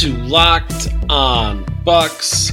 [0.00, 2.52] To Locked On Bucks.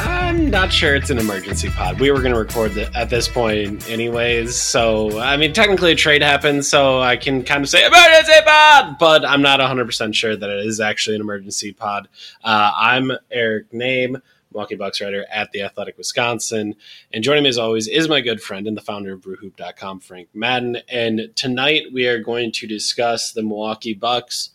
[0.00, 2.00] I'm not sure it's an emergency pod.
[2.00, 4.56] We were going to record the, at this point, anyways.
[4.56, 8.98] So, I mean, technically a trade happened, so I can kind of say emergency pod,
[8.98, 12.08] but I'm not 100% sure that it is actually an emergency pod.
[12.42, 14.20] Uh, I'm Eric Nehm,
[14.52, 16.74] Milwaukee Bucks writer at The Athletic Wisconsin.
[17.12, 20.28] And joining me as always is my good friend and the founder of BrewHoop.com, Frank
[20.34, 20.78] Madden.
[20.88, 24.50] And tonight we are going to discuss the Milwaukee Bucks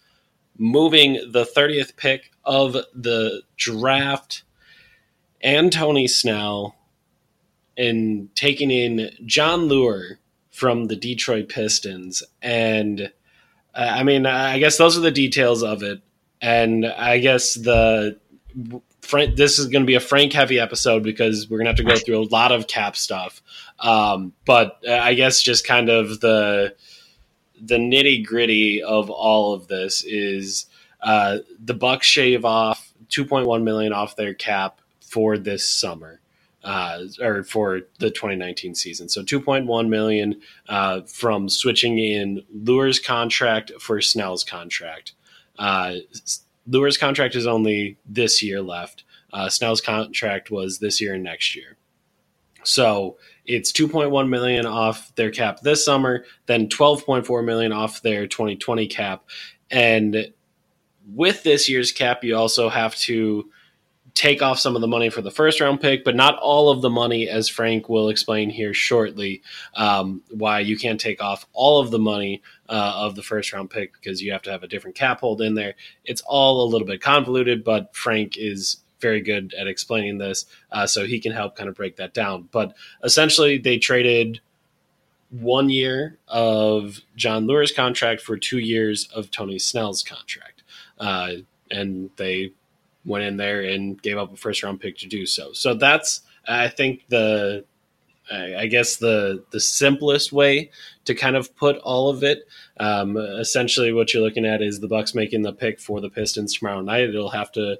[0.58, 4.44] moving the 30th pick of the draft
[5.42, 6.75] and Tony Snell
[7.78, 10.17] and taking in Jon Leuer
[10.52, 12.23] from the Detroit Pistons.
[12.42, 13.12] And
[13.73, 16.02] uh, I mean, I guess those are the details of it.
[16.42, 18.17] And I guess the
[19.02, 21.78] Frank, this is going to be a Frank heavy episode because we're going to have
[21.78, 23.42] to go through a lot of cap stuff.
[23.80, 26.75] Um, but uh, I guess just kind of the
[27.61, 30.67] the nitty gritty of all of this is
[31.02, 36.20] uh, the Bucks shave off 2.1 million off their cap for this summer.
[36.64, 39.08] Uh, or for the 2019 season.
[39.08, 45.14] So 2.1 million uh, from switching in Leuer's contract for Snell's contract.
[45.59, 45.97] Uh,
[46.66, 49.03] Leuer's contract is only this year left.
[49.31, 51.78] Uh, Snell's contract was this year and next year.
[52.63, 58.88] So it's 2.1 million off their cap this summer, then 12.4 million off their 2020
[58.88, 59.23] cap.
[59.72, 60.31] And
[61.13, 63.50] with this year's cap, you also have to
[64.16, 66.81] take off some of the money for the first round pick, but not all of
[66.81, 69.44] the money, as Frank will explain here shortly,
[69.75, 73.69] um, why you can't take off all of the money uh, of the first round
[73.69, 75.75] pick because you have to have a different cap hold in there.
[76.06, 78.77] It's all a little bit convoluted, but Frank is
[79.08, 82.50] very good at explaining this, uh, so he can help kind of break that down.
[82.52, 82.70] But
[83.04, 84.42] essentially, they traded
[85.30, 90.64] one year of Jon Leuer's contract for two years of Tony Snell's contract.
[91.00, 91.32] Uh,
[91.70, 92.52] and they
[93.04, 95.54] went in there and gave up a first round pick to do so.
[95.54, 97.66] So that's, I think, the,
[98.32, 100.72] I I guess the the simplest way
[101.06, 102.48] to kind of put all of it.
[102.80, 106.54] Um, essentially, what you're looking at is the Bucks making the pick for the Pistons
[106.54, 107.10] tomorrow night.
[107.10, 107.78] It'll have to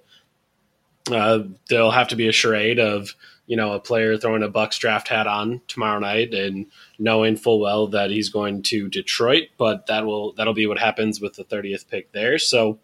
[1.11, 1.39] uh,
[1.69, 5.07] there'll have to be a charade of you know a player throwing a Bucks draft
[5.07, 6.67] hat on tomorrow night and
[6.97, 11.21] knowing full well that he's going to Detroit, but that will that'll be what happens
[11.21, 12.39] with the 30th pick there.
[12.39, 12.79] So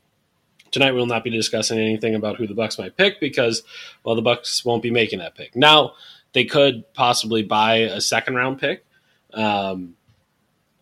[0.71, 3.63] tonight we'll not be discussing anything about who the Bucks might pick because
[4.03, 5.55] well the Bucks won't be making that pick.
[5.55, 5.93] Now
[6.33, 8.85] they could possibly buy a second round pick.
[9.33, 9.95] Um,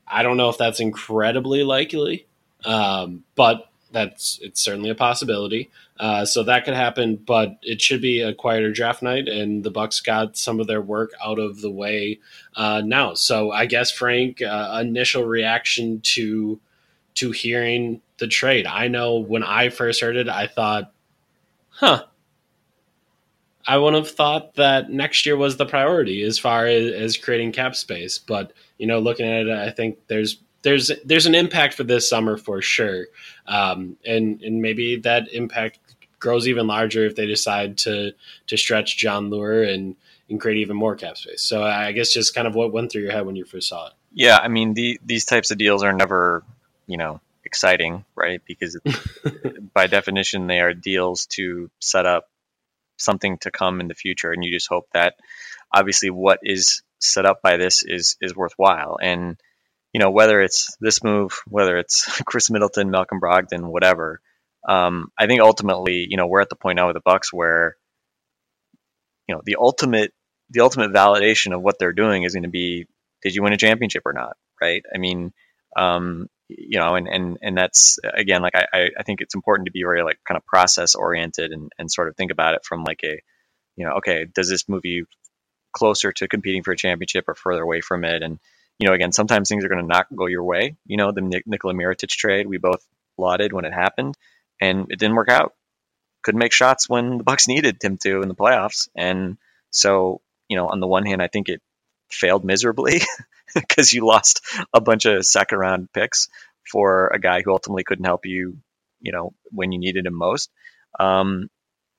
[0.08, 2.28] I don't know if that's incredibly likely,
[2.66, 5.70] um, but that's it's certainly a possibility.
[6.00, 9.72] Uh, so that could happen, but it should be a quieter draft night, and the
[9.72, 12.20] Bucks got some of their work out of the way
[12.56, 13.14] uh, now.
[13.14, 16.60] So I guess Frank, uh, initial reaction to
[17.16, 18.66] to hearing the trade.
[18.66, 20.94] I know when I first heard it, I thought,
[21.70, 22.06] "Huh."
[23.68, 27.52] I wouldn't have thought that next year was the priority as far as, as creating
[27.52, 31.74] cap space, but you know, looking at it, I think there's there's there's an impact
[31.74, 33.08] for this summer for sure,
[33.48, 35.80] um, and and maybe that impact
[36.20, 38.14] grows even larger if they decide to
[38.48, 39.96] to stretch Jon Leuer and
[40.30, 41.42] and create even more cap space.
[41.42, 43.88] So I guess just kind of what went through your head when you first saw
[43.88, 43.94] it.
[44.14, 46.44] Yeah, I mean the, these types of deals are never,
[46.88, 48.42] you know, exciting, right?
[48.46, 48.80] Because
[49.74, 52.30] by definition they are deals to set up
[52.98, 55.16] something to come in the future, and you just hope that
[55.74, 58.98] obviously what is set up by this is is worthwhile.
[59.02, 59.40] And
[59.94, 64.22] you know whether it's this move, whether it's Khris Middleton, Malcolm Brogdon, whatever.
[64.68, 67.78] Um, I think ultimately, you know, we're at the point now with the Bucks where
[69.30, 70.12] you know the ultimate
[70.50, 72.88] the ultimate validation of what they're doing is going to be
[73.22, 75.32] did you win a championship or not right i mean
[75.78, 79.72] um, you know and, and and that's again like I, I think it's important to
[79.72, 82.84] be very like kind of process oriented and, and sort of think about it from
[82.84, 83.22] like a
[83.76, 85.06] you know okay does this move you
[85.72, 88.40] closer to competing for a championship or further away from it and
[88.80, 91.22] you know again sometimes things are going to not go your way you know the
[91.22, 92.86] Nik- Nikola Mirotic trade we both
[93.20, 94.16] lauded when it happened,
[94.60, 95.54] and it didn't work out.
[96.24, 99.38] Couldn't make shots when the Bucks needed him to in the playoffs, and
[99.72, 101.62] so you know, on the one hand, I think it
[102.10, 103.02] failed miserably
[103.54, 104.42] because you lost
[104.74, 106.28] a bunch of second round picks
[106.70, 108.58] for a guy who ultimately couldn't help you,
[109.00, 110.50] you know, when you needed him most.
[111.00, 111.50] Um,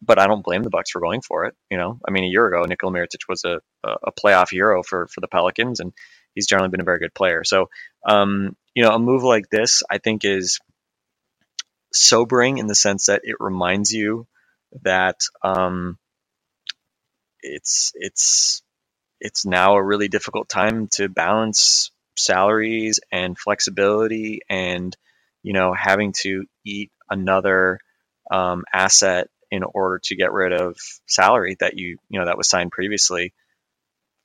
[0.03, 1.55] but I don't blame the Bucks for going for it.
[1.71, 5.09] You know, I mean, a year ago, Nikola Mirotic was a, a playoff hero for
[5.09, 5.93] for the Pelicans, and
[6.35, 7.45] he's generally been a very good player.
[7.45, 7.69] So,
[8.07, 10.61] um, you know, a move like this, I think, is
[11.93, 14.27] sobering in the sense that it reminds you
[14.83, 15.99] that um,
[17.43, 18.63] it's it's
[19.21, 24.97] it's now a really difficult time to balance salaries and flexibility and
[25.43, 27.81] you know having to eat another
[28.31, 30.77] um, asset in order to get rid of
[31.07, 33.33] salary that you you know that was signed previously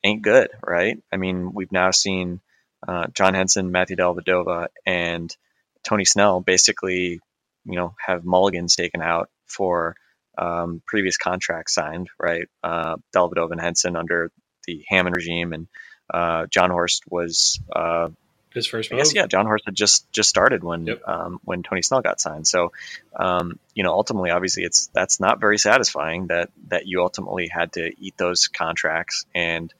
[0.05, 0.97] ain't good, right?
[1.11, 2.39] I mean, we've now seen
[2.87, 5.35] uh, John Henson, Matthew Dellavedova, and
[5.83, 7.19] Tony Snell basically,
[7.65, 9.95] you know, have mulligans taken out for
[10.37, 12.47] um, previous contracts signed, right?
[12.63, 14.31] Uh, and Henson under
[14.67, 15.67] the Hammond regime, and
[16.13, 18.09] uh, Jon Horst was uh,
[18.55, 18.91] his first.
[18.91, 19.27] I guess yeah.
[19.27, 21.01] Jon Horst had just just started when yep.
[21.07, 22.47] um, when Tony Snell got signed.
[22.47, 22.71] So
[23.15, 27.73] um, you know, ultimately, obviously, it's that's not very satisfying that that you ultimately had
[27.73, 29.73] to eat those contracts, and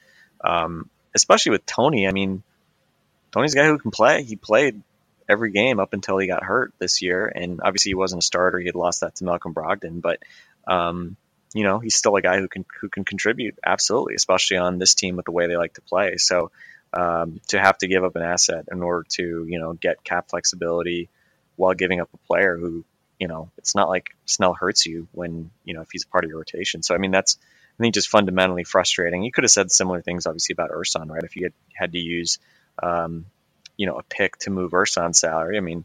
[0.44, 2.08] um, especially with Tony.
[2.08, 2.44] I mean,
[3.32, 4.24] Tony's a guy who can play.
[4.24, 4.82] He played
[5.28, 8.60] every game up until he got hurt this year, and obviously he wasn't a starter.
[8.60, 10.20] He had lost that to Malcolm Brogdon, but
[10.68, 11.18] um,
[11.54, 14.94] you know, he's still a guy who can who can contribute absolutely, especially on this
[14.94, 16.18] team with the way they like to play.
[16.18, 16.52] So
[16.96, 20.30] um, to have to give up an asset in order to you know get cap
[20.30, 21.10] flexibility
[21.58, 22.84] while giving up a player who
[23.20, 26.30] you know it's not like Snell hurts you when you know if he's part of
[26.30, 26.82] your rotation.
[26.82, 27.38] So I mean that's
[27.78, 29.24] I think just fundamentally frustrating.
[29.24, 31.24] You could have said similar things obviously about Ersan, right?
[31.24, 32.40] If you had had to use
[32.82, 33.26] um,
[33.78, 35.58] you know a pick to move Ersan's salary.
[35.58, 35.84] I mean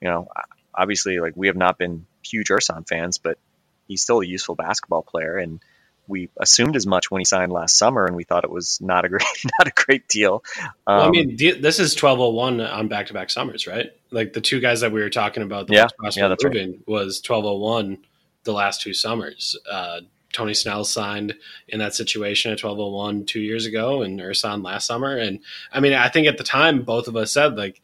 [0.00, 0.28] you know
[0.74, 3.38] obviously like we have not been huge Ersan fans, but
[3.86, 5.60] he's still a useful basketball player and
[6.08, 9.04] we assumed as much when he signed last summer, and we thought it was not
[9.04, 9.22] a great
[9.58, 10.42] not a great deal.
[10.86, 13.90] Um, well, I mean, this is twelve oh one on back to back summers, right?
[14.10, 16.78] Like the two guys that we were talking about, the yeah, yeah, that's right.
[16.86, 17.98] was twelve oh one
[18.44, 19.56] the last two summers.
[19.70, 20.00] Uh,
[20.32, 21.34] Tony Snell signed
[21.68, 25.16] in that situation at 1201 two years ago and Ersan last summer.
[25.16, 25.40] And
[25.72, 27.80] I mean, I think at the time, both of us said, like,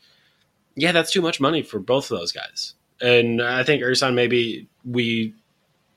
[0.75, 2.75] yeah, that's too much money for both of those guys.
[3.01, 5.35] And I think Ersan, maybe we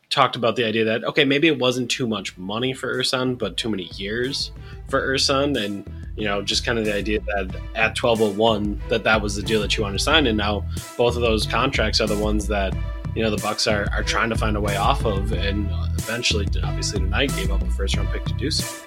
[0.09, 3.57] talked about the idea that okay, maybe it wasn't too much money for Ersan, but
[3.57, 4.51] too many years
[4.89, 8.81] for Ersan, and you know, just kind of the idea that at twelve oh one
[8.89, 10.65] that that was the deal that you wanted to sign, and now
[10.97, 12.75] both of those contracts are the ones that
[13.15, 16.47] you know the Bucks are are trying to find a way off of, and eventually,
[16.63, 18.85] obviously, tonight gave up a first round pick to do so.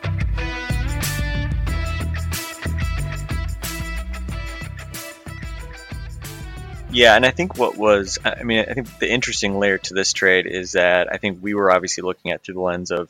[6.92, 10.12] Yeah, and I think what was, I mean, I think the interesting layer to this
[10.12, 13.08] trade is that I think we were obviously looking at through the lens of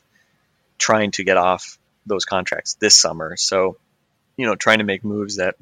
[0.77, 3.37] trying to get off those contracts this summer.
[3.37, 3.79] So,
[4.37, 5.57] you know, trying to make moves that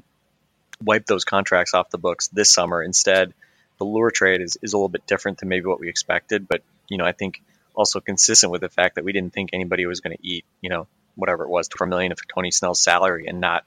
[0.83, 2.83] wipe those contracts off the books this summer.
[2.83, 3.33] Instead,
[3.77, 6.47] the Leuer trade is, is a little bit different than maybe what we expected.
[6.47, 7.41] But, you know, I think
[7.73, 10.69] also consistent with the fact that we didn't think anybody was going to eat, you
[10.69, 13.63] know, whatever it was, for a million of Tony Snell's salary and not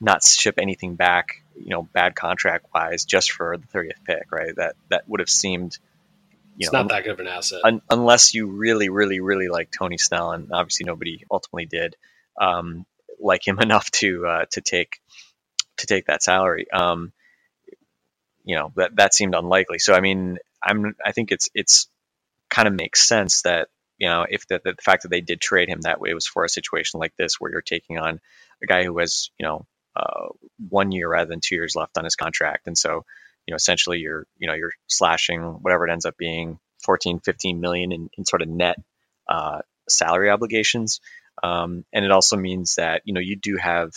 [0.00, 4.54] not ship anything back you know, bad contract wise just for the 30th pick, right?
[4.56, 5.78] That that would have seemed,
[6.56, 9.48] you it's know, not that good of an asset un- unless you really, really, really
[9.48, 11.96] like Tony Snell, and obviously nobody ultimately did
[12.40, 12.86] um,
[13.20, 15.00] like him enough to uh, to take
[15.78, 16.70] to take that salary.
[16.70, 17.12] Um,
[18.44, 19.78] you know that that seemed unlikely.
[19.78, 21.88] So I mean, I'm I think it's it's
[22.48, 23.68] kind of makes sense that
[23.98, 26.44] you know if the, the fact that they did trade him that way was for
[26.44, 28.20] a situation like this where you're taking on
[28.62, 29.66] a guy who has you know
[29.98, 30.28] uh,
[30.68, 32.66] one year rather than two years left on his contract.
[32.66, 33.04] And so,
[33.46, 37.60] you know, essentially you're, you know, you're slashing whatever it ends up being 14, 15
[37.60, 38.76] million in, in sort of net
[39.28, 41.00] uh, salary obligations.
[41.42, 43.90] Um, and it also means that, you know, you do have,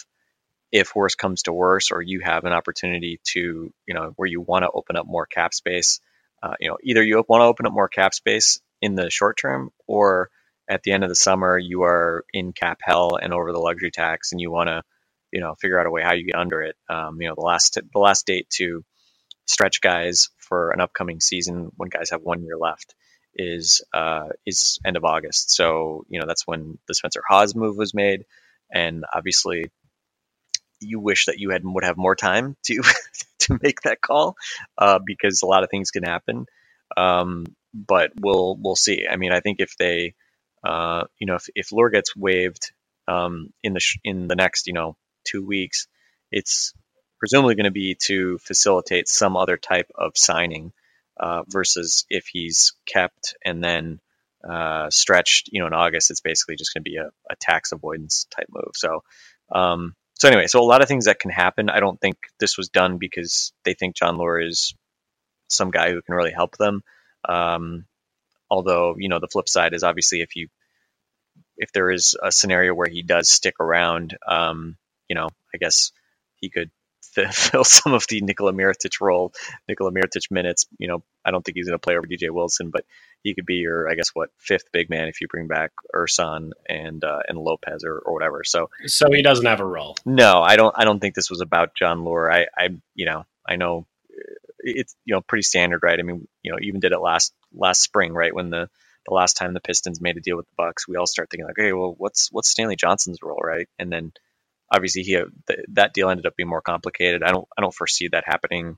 [0.71, 4.41] if worse comes to worse, or you have an opportunity to, you know, where you
[4.41, 5.99] want to open up more cap space,
[6.41, 9.37] uh, you know, either you want to open up more cap space in the short
[9.37, 10.29] term or
[10.69, 13.91] at the end of the summer, you are in cap hell and over the luxury
[13.91, 14.81] tax and you want to
[15.31, 16.75] you know figure out a way how you get under it.
[16.89, 18.83] Um, you know the last the last date to
[19.45, 22.95] stretch guys for an upcoming season when guys have one year left
[23.35, 25.51] is uh, is end of August.
[25.51, 28.25] So you know that's when the Spencer Hawes move was made,
[28.73, 29.71] and obviously
[30.79, 32.81] you wish that you had would have more time to
[33.39, 34.35] to make that call
[34.77, 36.45] uh, because a lot of things can happen.
[36.97, 39.05] Um, but we'll we'll see.
[39.09, 40.15] I mean, I think if they
[40.65, 42.71] uh, you know if if Leuer gets waived
[43.07, 45.87] um, in the sh- in the next you know two weeks,
[46.31, 46.73] it's
[47.19, 50.73] presumably going to be to facilitate some other type of signing
[51.19, 53.99] uh, versus if he's kept and then
[54.47, 57.71] uh, stretched, you know, in August, it's basically just going to be a, a, tax
[57.71, 58.71] avoidance type move.
[58.73, 59.03] So,
[59.51, 61.69] um, so anyway, so a lot of things that can happen.
[61.69, 64.73] I don't think this was done because they think Jon Leuer is
[65.47, 66.81] some guy who can really help them.
[67.27, 67.85] Um,
[68.49, 70.47] although, you know, the flip side is obviously if you
[71.57, 74.77] if there is a scenario where he does stick around, um,
[75.11, 75.91] you know, I guess
[76.35, 76.71] he could
[77.33, 79.33] fill some of the Nikola Mirotic role,
[79.67, 80.67] Nikola Mirotic minutes.
[80.79, 82.85] You know, I don't think he's going to play over DJ Wilson, but
[83.21, 86.51] he could be your, I guess, what fifth big man if you bring back Ersan
[86.65, 88.45] and uh, and Lopez or, or whatever.
[88.45, 89.97] So, so he doesn't have a role.
[90.05, 90.73] No, I don't.
[90.77, 92.31] I don't think this was about Jon Leuer.
[92.33, 93.85] I, I, you know, I know
[94.59, 95.99] it's you know pretty standard, right?
[95.99, 98.33] I mean, you know, even did it last last spring, right?
[98.33, 98.69] When the
[99.05, 101.47] the last time the Pistons made a deal with the Bucks, we all start thinking
[101.47, 103.67] like, okay, well, what's what's Stanley Johnson's role, right?
[103.77, 104.13] And then
[104.71, 107.23] obviously he th- that deal ended up being more complicated.
[107.23, 108.77] I don't I don't foresee that happening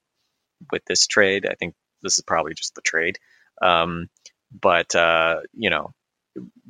[0.72, 1.46] with this trade.
[1.50, 3.20] I think this is probably just the trade.
[3.62, 4.10] Um,
[4.52, 5.94] but uh, you know,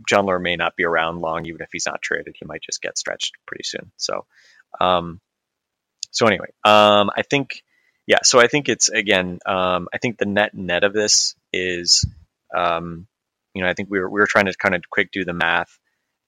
[0.08, 2.36] Jon Leuer may not be around long, even if he's not traded.
[2.38, 3.92] He might just get stretched pretty soon.
[3.98, 4.26] So,
[4.80, 5.20] um,
[6.12, 7.64] so anyway, um, I think,
[8.06, 8.20] yeah.
[8.24, 9.40] So I think it's again.
[9.46, 12.06] Um, I think the net net of this is,
[12.56, 13.08] um,
[13.54, 15.34] you know, I think we were we were trying to kind of quick do the
[15.34, 15.78] math.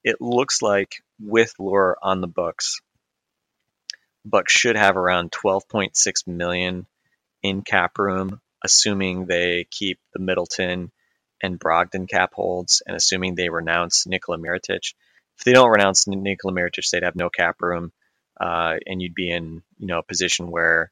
[0.03, 2.79] It looks like with Leuer on the books,
[4.25, 6.87] Bucks should have around 12.6 million
[7.43, 10.91] in cap room, assuming they keep the Middleton
[11.41, 14.93] and Brogdon cap holds, and assuming they renounce Nikola Mirotic.
[15.37, 17.91] If they don't renounce Nikola Mirotic, they'd have no cap room,
[18.39, 20.91] uh, and you'd be in you know a position where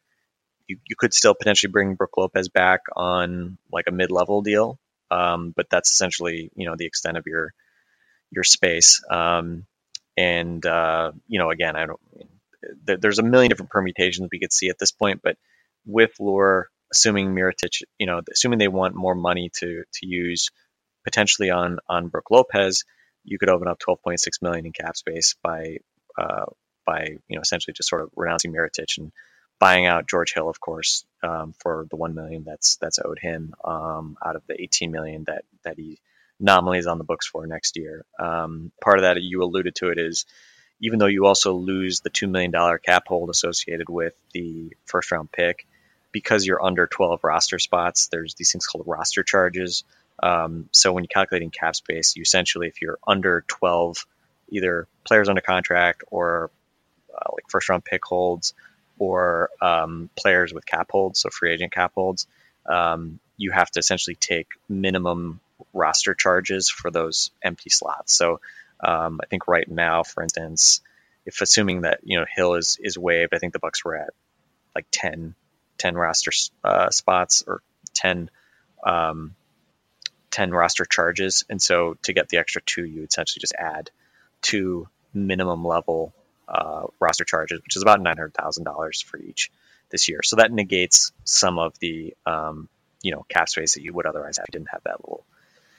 [0.67, 4.77] you, you could still potentially bring Brook Lopez back on like a mid-level deal,
[5.11, 7.53] um, but that's essentially you know the extent of your
[8.31, 9.01] your space.
[9.09, 9.65] Um,
[10.17, 11.99] and uh, you know, again, I don't.
[12.85, 15.37] There's a million different permutations we could see at this point, but
[15.85, 20.49] with Leuer assuming Mirotic, you know, assuming they want more money to to use
[21.03, 22.83] potentially on on Brook Lopez,
[23.23, 25.77] you could open up 12.6 million in cap space by
[26.17, 26.45] uh,
[26.85, 29.11] by you know essentially just sort of renouncing Mirotic and
[29.59, 33.53] buying out George Hill, of course, um, for the one million that's that's owed him
[33.63, 35.99] um, out of the 18 million that that he
[36.39, 38.05] nominally is on the books for next year.
[38.19, 40.25] Um, part of that you alluded to it is
[40.83, 45.11] even though you also lose the two million dollar cap hold associated with the first
[45.13, 45.65] round pick,
[46.11, 49.85] because you're under 12 roster spots, there's these things called roster charges.
[50.21, 54.05] Um, so when you're calculating cap space, you essentially, if you're under 12,
[54.49, 56.51] either players under contract or
[57.15, 58.53] uh, like first round pick holds
[58.99, 62.27] or um, players with cap holds, so free agent cap holds,
[62.65, 65.39] um, you have to essentially take minimum
[65.71, 68.13] roster charges for those empty slots.
[68.13, 68.41] So
[68.83, 70.81] um, I think right now, for instance,
[71.25, 74.13] if assuming that you know Hill is is waived, I think the Bucks were at
[74.75, 75.35] like 10
[75.83, 76.31] 10 roster
[76.63, 77.61] uh, spots or
[77.93, 78.29] 10,
[78.85, 79.35] um,
[80.31, 81.43] 10 roster charges.
[81.49, 83.91] And so to get the extra two, you essentially just add
[84.41, 86.13] two minimum level
[86.47, 89.51] uh, roster charges, which is about $900,000 for each
[89.89, 90.21] this year.
[90.23, 92.69] So that negates some of the, um,
[93.01, 95.25] you know, cap space that you would otherwise have you didn't have that little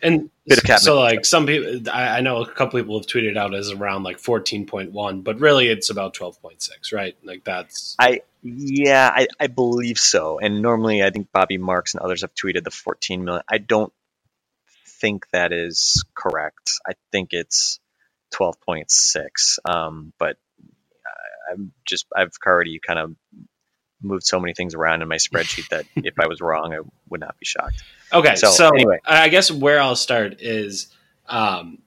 [0.04, 0.30] and.
[0.76, 4.02] So like some people, I, I, know a couple people have tweeted out as around
[4.02, 7.16] like 14.1, but really it's about 12.6, right?
[7.24, 7.96] Like that's.
[7.98, 10.38] I, yeah, I, I believe so.
[10.38, 13.42] And normally, I think Bobby Marks and others have tweeted the 14 million.
[13.50, 13.90] I don't
[15.00, 16.72] think that is correct.
[16.86, 17.80] I think it's
[18.34, 19.58] 12.6.
[19.64, 20.36] Um, but
[21.50, 23.14] I'm just I've already kind of
[24.04, 27.20] moved so many things around in my spreadsheet that if I was wrong, I would
[27.20, 27.82] not be shocked.
[28.12, 30.88] Okay, so, so anyway, I guess where I'll start is
[31.28, 31.78] um,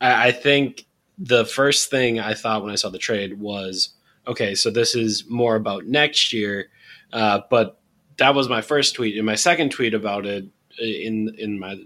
[0.00, 0.86] I, I think
[1.18, 3.90] the first thing I thought when I saw the trade was
[4.26, 6.68] okay, so this is more about next year.
[7.12, 7.80] Uh, but
[8.18, 9.16] that was my first tweet.
[9.16, 10.44] And my second tweet about it
[10.80, 11.82] uh, in in my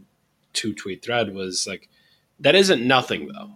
[0.52, 1.88] two tweet thread was like,
[2.40, 3.52] that isn't nothing though.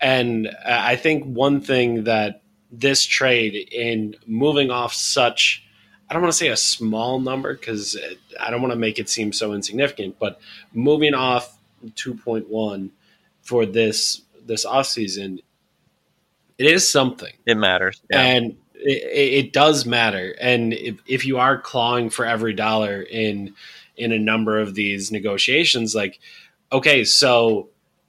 [0.00, 5.64] And I think one thing that this trade in moving off such,
[6.08, 7.96] I don't want to say a small number because
[8.40, 10.40] I don't want to make it seem so insignificant, but
[10.72, 12.90] moving off 2.1
[13.42, 15.40] for this this offseason
[16.58, 17.32] it is something.
[17.46, 18.02] It matters.
[18.10, 18.20] Yeah.
[18.20, 20.34] And it, it, does matter.
[20.40, 23.54] And if, if you are clawing for every dollar in
[23.96, 26.20] in a number of these negotiations, like,
[26.70, 27.68] okay, so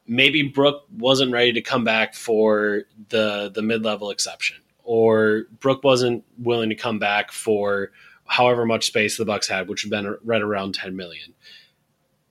[0.10, 5.84] maybe Brook wasn't ready to come back for the the mid level exception, or Brook
[5.84, 7.92] wasn't willing to come back for
[8.26, 11.34] however much space the Bucks had, which had been right around ten million.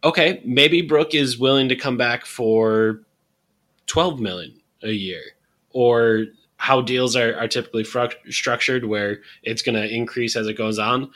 [0.04, 3.02] Okay, maybe Brook is willing to come back for
[3.86, 5.22] twelve million a year
[5.70, 10.54] or how deals are, are typically fru- structured where it's going to increase as it
[10.54, 11.10] goes on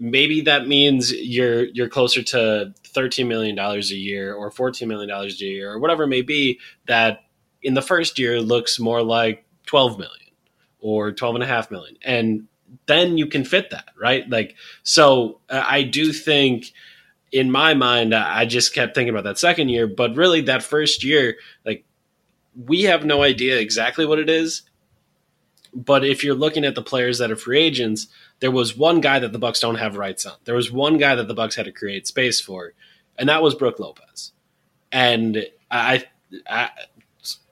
[0.00, 5.08] maybe that means you're you're closer to thirteen million dollars a year or fourteen million
[5.08, 6.58] dollars a year or whatever it may be.
[6.86, 7.20] That
[7.62, 10.32] in the first year looks more like twelve million
[10.80, 12.48] or twelve and a half million, and
[12.86, 14.28] then you can fit that right.
[14.28, 16.72] Like so, uh, I do think
[17.30, 21.04] in my mind, I just kept thinking about that second year, but really that first
[21.04, 21.84] year, like
[22.56, 24.62] we have no idea exactly what it is.
[25.72, 28.08] But if you're looking at the players that are free agents,
[28.40, 30.34] there was one guy that the Bucks don't have rights on.
[30.44, 32.72] There was one guy that the Bucks had to create space for,
[33.18, 34.32] and that was Brook Lopez.
[34.92, 36.04] And I,
[36.48, 36.70] I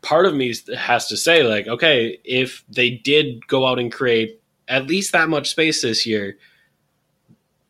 [0.02, 4.40] part of me has to say, like, okay, if they did go out and create
[4.66, 6.38] at least that much space this year,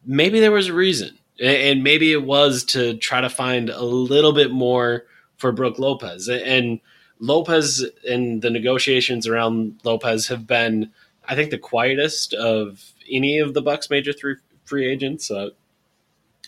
[0.05, 4.33] maybe there was a reason and maybe it was to try to find a little
[4.33, 5.05] bit more
[5.37, 6.29] for Brook Lopez.
[6.29, 6.81] And
[7.21, 10.91] Lopez and the negotiations around Lopez have been,
[11.29, 15.31] I think, the quietest of any of the Bucks' major three free agents.
[15.31, 15.51] Uh,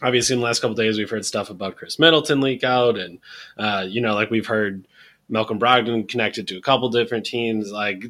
[0.03, 3.19] obviously, in the last couple days, we've heard stuff about Khris Middleton leak out, and
[3.59, 4.87] uh, you know, like we've heard
[5.29, 7.71] Malcolm Brogdon connected to a couple different teams.
[7.71, 8.07] Like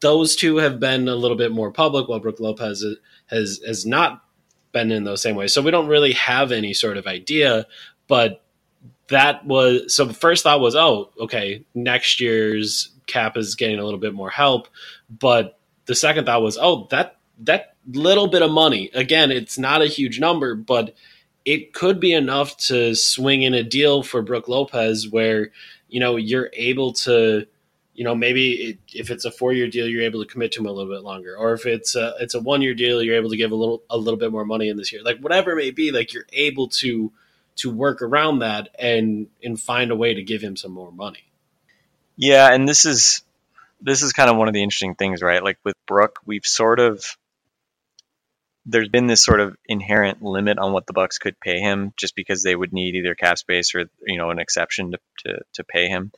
[0.00, 2.84] those two have been a little bit more public, while Brook Lopez
[3.26, 4.24] has has not
[4.72, 5.52] been in those same ways.
[5.52, 7.66] So we don't really have any sort of idea,
[8.08, 8.42] but
[9.08, 13.84] that was so the first thought was, oh, okay, next year's cap is getting a
[13.84, 14.68] little bit more help.
[15.10, 19.82] But the second thought was, oh, that that little bit of money, again, it's not
[19.82, 20.94] a huge number, but
[21.44, 25.50] it could be enough to swing in a deal for Brook Lopez where,
[25.88, 27.46] you know, you're able to
[28.00, 30.60] you know maybe it, if it's a four year deal you're able to commit to
[30.60, 31.36] him a little bit longer.
[31.36, 33.82] Or if it's a it's a one year deal you're able to give a little
[33.90, 35.02] a little bit more money in this year.
[35.02, 37.12] Like whatever it may be like you're able to
[37.56, 41.30] to work around that and and find a way to give him some more money.
[42.16, 43.22] Yeah and this is
[43.82, 45.44] this is kind of one of the interesting things right?
[45.44, 47.04] Like with Brook we've sort of
[48.66, 52.14] there's been this sort of inherent limit on what the bucks could pay him just
[52.14, 55.64] because they would need either cap space or you know an exception to, to, to
[55.64, 56.12] pay him.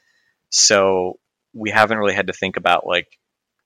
[0.50, 1.18] So
[1.54, 3.08] we haven't really had to think about like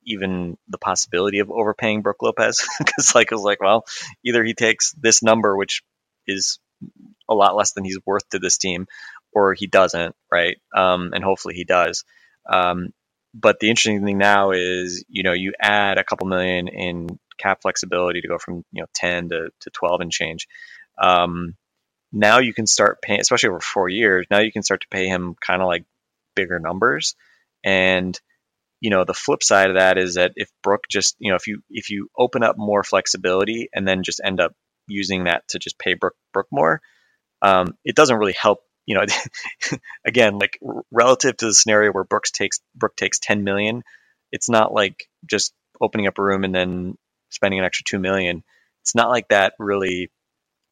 [0.05, 3.85] even the possibility of overpaying Brook Lopez because like it was like well
[4.23, 5.83] either he takes this number which
[6.27, 6.59] is
[7.29, 8.87] a lot less than he's worth to this team
[9.33, 10.57] or he doesn't right?
[10.75, 12.03] Um, and hopefully he does.
[12.49, 12.93] Um,
[13.33, 17.61] but the interesting thing now is you know you add a couple million in cap
[17.61, 20.47] flexibility to go from you know 10 to, to 12 and change
[21.01, 21.55] um,
[22.11, 25.07] now you can start paying especially over four years now you can start to pay
[25.07, 25.85] him kind of like
[26.35, 27.15] bigger numbers
[27.63, 28.19] and
[28.79, 31.47] you know, the flip side of that is that if Brook just, you know, if
[31.47, 34.53] you if you open up more flexibility and then just end up
[34.87, 36.81] using that to just pay Brook Brook more,
[37.41, 38.59] um, it doesn't really help.
[38.85, 39.05] You know,
[40.05, 40.59] again, like
[40.91, 43.83] relative to the scenario where Brooks takes Brook takes 10 million,
[44.31, 46.95] it's not like just opening up a room and then
[47.29, 48.43] spending an extra two million.
[48.81, 50.11] It's not like that really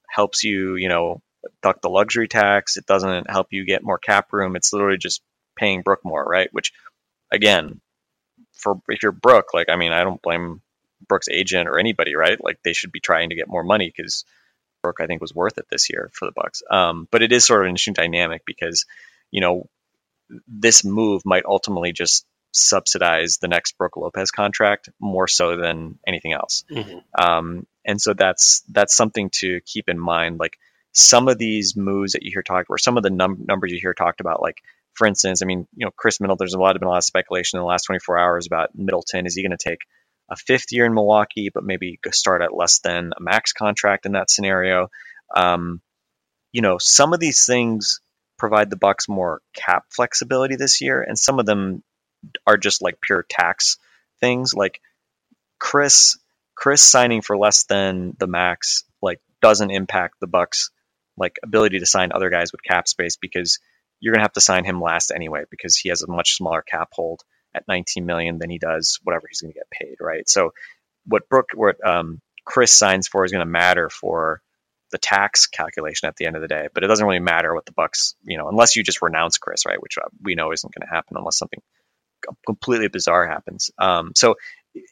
[0.10, 1.22] helps you, you know,
[1.62, 2.78] duck the luxury tax.
[2.78, 4.56] It doesn't help you get more cap room.
[4.56, 5.22] It's literally just
[5.56, 6.50] paying Brook more, right?
[6.52, 6.72] Which,
[7.32, 7.82] again,
[8.54, 10.62] for if you're Brook, like I mean, I don't blame
[11.08, 12.42] Brook's agent or anybody, right?
[12.44, 14.26] Like they should be trying to get more money because
[14.82, 16.62] Brook, I think, was worth it this year for the Bucks.
[16.70, 18.86] Um, but it is sort of an interesting dynamic because,
[19.32, 19.68] you know,
[20.48, 26.34] this move might ultimately just subsidize the next Brook Lopez contract more so than anything
[26.34, 26.64] else.
[26.72, 27.00] Mm-hmm.
[27.22, 30.40] Um, and so that's that's something to keep in mind.
[30.40, 30.58] Like
[30.94, 33.80] some of these moves that you hear talked, or some of the num- numbers you
[33.82, 34.58] hear talked about, like
[34.94, 37.04] for instance, I mean, you know, Khris Middleton, there's a lot, been a lot of
[37.04, 39.26] speculation in the last 24 hours about Middleton.
[39.26, 39.80] Is he going to take
[40.32, 44.14] a fifth year in Milwaukee, but maybe start at less than a max contract in
[44.14, 44.88] that scenario?
[45.36, 45.82] Um,
[46.54, 48.00] you know, some of these things
[48.38, 51.84] provide the Bucks more cap flexibility this year, and some of them
[52.46, 53.78] are just like pure tax
[54.20, 54.54] things.
[54.54, 54.82] Like
[55.60, 56.18] Chris,
[56.56, 60.72] Khris signing for less than the max, like doesn't impact the Bucks
[61.18, 63.60] like ability to sign other guys with cap space because
[64.00, 66.90] you're to have to sign him last anyway because he has a much smaller cap
[66.92, 67.22] hold
[67.54, 70.28] at 19 million than he does whatever he's to get paid, right?
[70.28, 70.52] So
[71.06, 74.42] what Brook, what um, Khris signs for is going to matter for
[74.92, 77.66] the tax calculation at the end of the day, but it doesn't really matter what
[77.66, 79.82] the Bucks, you know, unless you just renounce Khris, right?
[79.82, 81.62] Which uh, we know isn't going to happen unless something
[82.46, 83.72] completely bizarre happens.
[83.78, 84.36] Um, so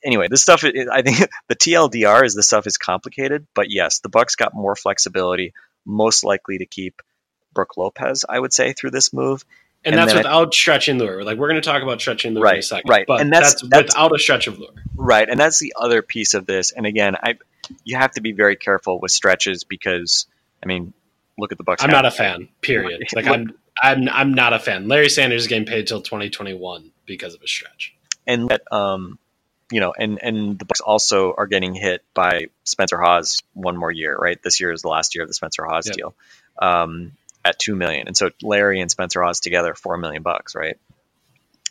[0.04, 1.17] anyway, this stuff, I think
[1.48, 5.54] the TLDR is the stuff is complicated, but yes, the Bucks got more flexibility,
[5.86, 7.02] most likely to keep
[7.54, 9.46] Brook Lopez, I would say, through this move.
[9.86, 11.26] And, and that's without I, stretching Leuer.
[11.26, 13.06] Like we're going to talk about stretching Leuer right, in a second, right?
[13.06, 15.28] But and that's, that's, that's without a stretch of Leuer, right?
[15.28, 16.72] And that's the other piece of this.
[16.72, 17.36] And again, I
[17.84, 20.26] you have to be very careful with stretches because
[20.63, 20.93] I mean,
[21.38, 21.84] look at the Bucks.
[21.84, 22.48] I'm not a fan.
[22.62, 23.04] Period.
[23.13, 24.88] Like I'm I'm I'm not a fan.
[24.88, 27.95] Larry Sanders is getting paid till 2021 because of a stretch.
[28.25, 29.19] And let um,
[29.71, 33.91] you know, and and the Bucks also are getting hit by Spencer Hawes one more
[33.91, 34.41] year, right?
[34.41, 35.95] This year is the last year of the Spencer Hawes Yep.
[35.95, 36.15] deal
[36.59, 37.13] um,
[37.43, 40.77] at two million, and so Larry and Spencer Hawes together four million bucks, right?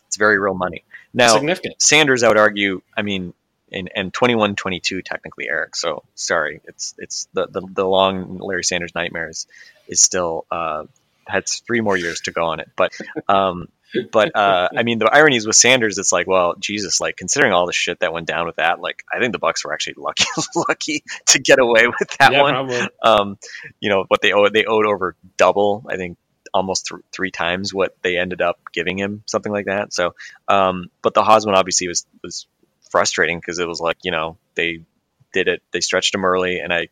[0.07, 0.83] It's very real money.
[1.13, 1.81] Now Significant.
[1.81, 3.33] Sanders, I would argue, I mean,
[3.71, 5.75] and and 21 22 technically, Eric.
[5.75, 9.47] So sorry, it's it's the the, the long Larry Sanders nightmares
[9.87, 10.85] is, is still uh,
[11.25, 12.91] had three more years to go on it, but
[13.27, 13.69] um,
[14.11, 17.53] but uh, I mean, the irony is with Sanders, it's like, well, Jesus, like considering
[17.53, 19.95] all the shit that went down with that, like I think the Bucks were actually
[19.97, 20.25] lucky
[20.55, 22.89] lucky to get away with that yeah, one.
[23.03, 23.37] Um,
[23.79, 26.17] you know what they owed they owed over double, I think
[26.53, 29.93] almost th- three times what they ended up giving him, something like that.
[29.93, 30.15] So,
[30.47, 32.47] um, but the one obviously was was
[32.91, 34.85] frustrating because it was like you know they
[35.33, 36.89] did it, they stretched him early, and I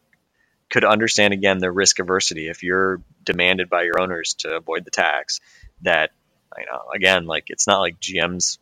[0.70, 4.92] could understand again the risk aversity if you're demanded by your owners to avoid the
[4.92, 5.40] tax
[5.82, 6.12] that
[6.58, 8.58] you know again like it's not like GMs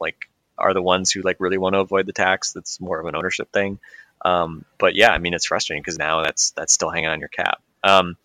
[0.00, 2.52] like are the ones who like really want to avoid the tax.
[2.52, 3.78] That's more of an ownership thing.
[4.24, 7.28] Um, but yeah I mean it's frustrating because now that's that's still hanging on your
[7.28, 7.60] cap.
[7.82, 8.16] Um,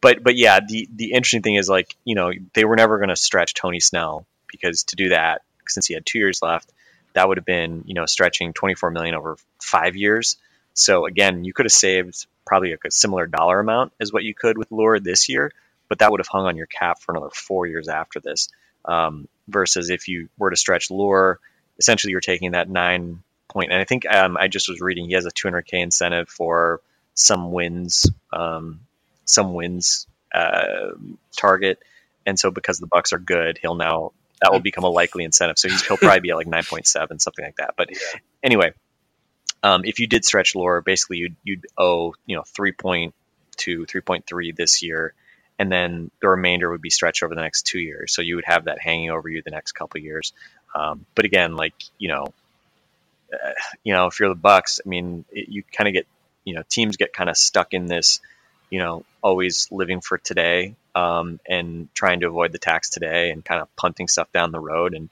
[0.00, 3.08] but but yeah the the interesting thing is like you know they were never going
[3.08, 6.72] to stretch Tony Snell because to do that since he had two years left
[7.14, 10.36] that would have been you know stretching 24 million over five years.
[10.74, 14.58] So again you could have saved probably a similar dollar amount as what you could
[14.58, 15.50] with Leuer this year
[15.88, 18.48] but that would have hung on your cap for another four years after this.
[18.84, 21.36] Um, versus if you were to stretch Leuer,
[21.78, 23.72] essentially you're taking that nine point.
[23.72, 26.80] And I think um, I just was reading he has a 200k incentive for
[27.14, 28.80] some wins, um,
[29.24, 30.92] some wins uh,
[31.36, 31.80] target.
[32.24, 35.58] And so because the Bucks are good, he'll now that will become a likely incentive.
[35.58, 37.74] So he's, he'll probably be at like 9.7, something like that.
[37.76, 37.88] But
[38.42, 38.72] anyway,
[39.62, 43.12] um, if you did stretch Leuer, basically you'd, you'd owe you know 3.2,
[43.56, 45.14] 3.3 this year
[45.58, 48.14] and then the remainder would be stretched over the next two years.
[48.14, 50.32] So you would have that hanging over you the next couple years.
[50.74, 52.32] Um, but again, like you know,
[53.32, 53.52] uh,
[53.84, 56.06] you know, if you're the Bucks, I mean, it, you kind of get,
[56.44, 58.20] you know, teams get kind of stuck in this,
[58.70, 63.44] you know, always living for today um, and trying to avoid the tax today and
[63.44, 65.08] kind of punting stuff down the road and,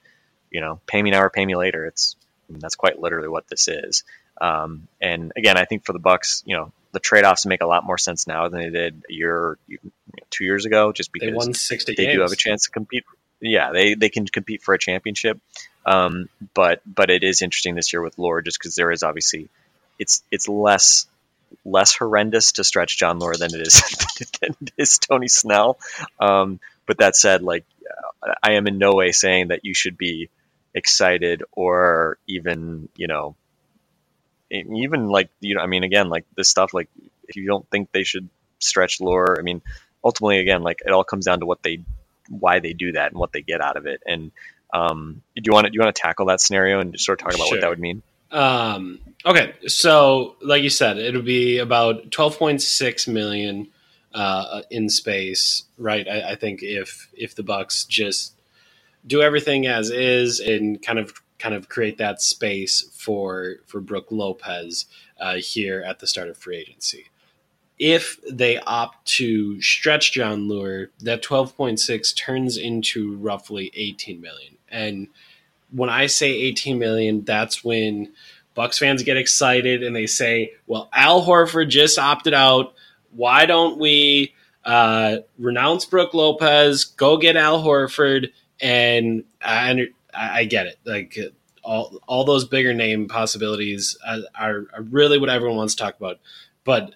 [0.50, 1.87] you know, pay me now or pay me later.
[1.87, 2.16] It's
[2.48, 4.04] I mean, that's quite literally what this is.
[4.40, 7.85] Um, and again, I think for the Bucks, you know, the trade-offs make a lot
[7.85, 9.90] more sense now than they did a year, you know,
[10.30, 12.14] two years ago, just They because won 60 they games.
[12.16, 13.04] do have a chance to compete.
[13.40, 15.38] Yeah, they, they can compete for a championship.
[15.85, 19.48] Um, but but it is interesting this year with Leuer just because there is obviously
[19.98, 21.07] it's it's less
[21.64, 23.74] less horrendous to stretch Jon Leuer than it is
[24.40, 25.78] than it is Tony Snell.
[26.18, 27.64] Um, but that said, like
[28.42, 30.30] I am in no way saying that you should be
[30.74, 33.37] excited or even you know
[34.50, 36.88] even like you know I mean again like this stuff like
[37.28, 38.28] if you don't think they should
[38.61, 39.62] stretch Leuer, I mean
[40.04, 41.83] ultimately again like it all comes down to what they
[42.28, 44.30] why they do that and what they get out of it and
[44.72, 47.20] um, do you want to do you want to tackle that scenario and just sort
[47.20, 47.57] of talk about Sure.
[47.57, 52.61] what that would mean Um, okay, so like you said, it'll be about twelve point
[52.61, 53.68] six million
[54.12, 56.07] uh, in space, right?
[56.09, 58.35] I, I think if if the Bucks just
[59.07, 61.12] do everything as is and kind of
[61.44, 64.87] kind of create that space for for Brook Lopez
[65.20, 67.07] uh, here at the start of free agency.
[67.78, 74.22] If they opt to stretch Jon Leuer, that twelve point six turns into roughly eighteen
[74.22, 75.09] million, and
[75.70, 78.12] when I say 18 million, that's when
[78.54, 82.74] Bucks fans get excited and they say, "Well, Al Horford just opted out.
[83.11, 88.30] Why don't we uh, renounce Brook Lopez, go get Al Horford?"
[88.61, 91.18] And I, under- I I get it, like
[91.62, 96.20] all all those bigger name possibilities are, are, really what everyone wants to talk about.
[96.64, 96.94] But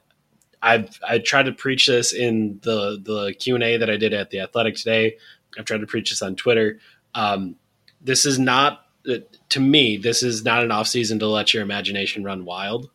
[0.62, 4.12] I've I tried to preach this in the the Q and A that I did
[4.12, 5.16] at the Athletic today.
[5.59, 6.78] I've tried to preach this on Twitter.
[7.14, 7.57] Um,
[8.00, 8.85] this is not
[9.48, 12.90] to me this is not an offseason to let your imagination run wild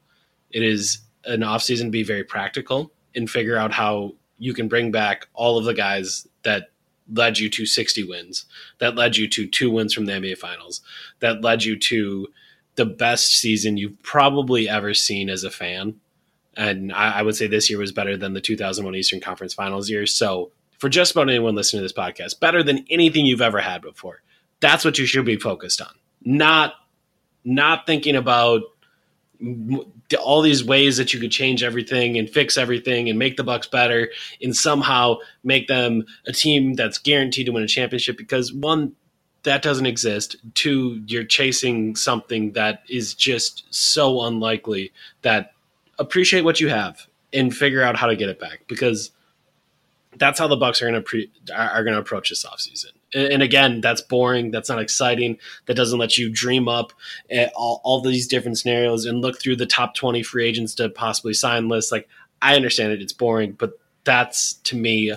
[0.52, 4.92] it is an offseason to be very practical and figure out how you can bring
[4.92, 6.70] back all of the guys that
[7.12, 8.46] led you to 60 wins
[8.80, 10.82] that led you to two wins from the nba finals
[11.20, 12.28] that led you to
[12.76, 15.96] the best season you've probably ever seen as a fan.
[16.56, 19.89] And I, I would say this year was better than the 2001 eastern conference finals
[19.89, 20.06] year.
[20.06, 23.82] So for just about anyone listening to this podcast better than anything you've ever had
[23.82, 24.22] before.
[24.60, 25.94] That's what you should be focused on.
[26.24, 26.74] Not
[27.46, 28.62] not thinking about
[30.20, 33.68] all these ways that you could change everything and fix everything and make the bucks
[33.68, 34.10] better
[34.42, 38.96] and somehow make them a team that's guaranteed to win a championship because one
[39.44, 40.38] that doesn't exist.
[40.54, 45.54] Two you're chasing something that is just so unlikely that
[46.00, 49.12] appreciate what you have and figure out how to get it back because
[50.18, 53.41] that's how the bucks are going to pre- are, going to approach this offseason And
[53.43, 54.52] again, that's boring.
[54.52, 55.38] That's not exciting.
[55.65, 56.93] That doesn't let you dream up
[57.56, 61.34] all, all these different scenarios and look through the top 20 free agents to possibly
[61.34, 61.91] sign lists.
[61.91, 62.08] Like,
[62.41, 63.02] I understand it.
[63.02, 65.13] It's boring, but that's to me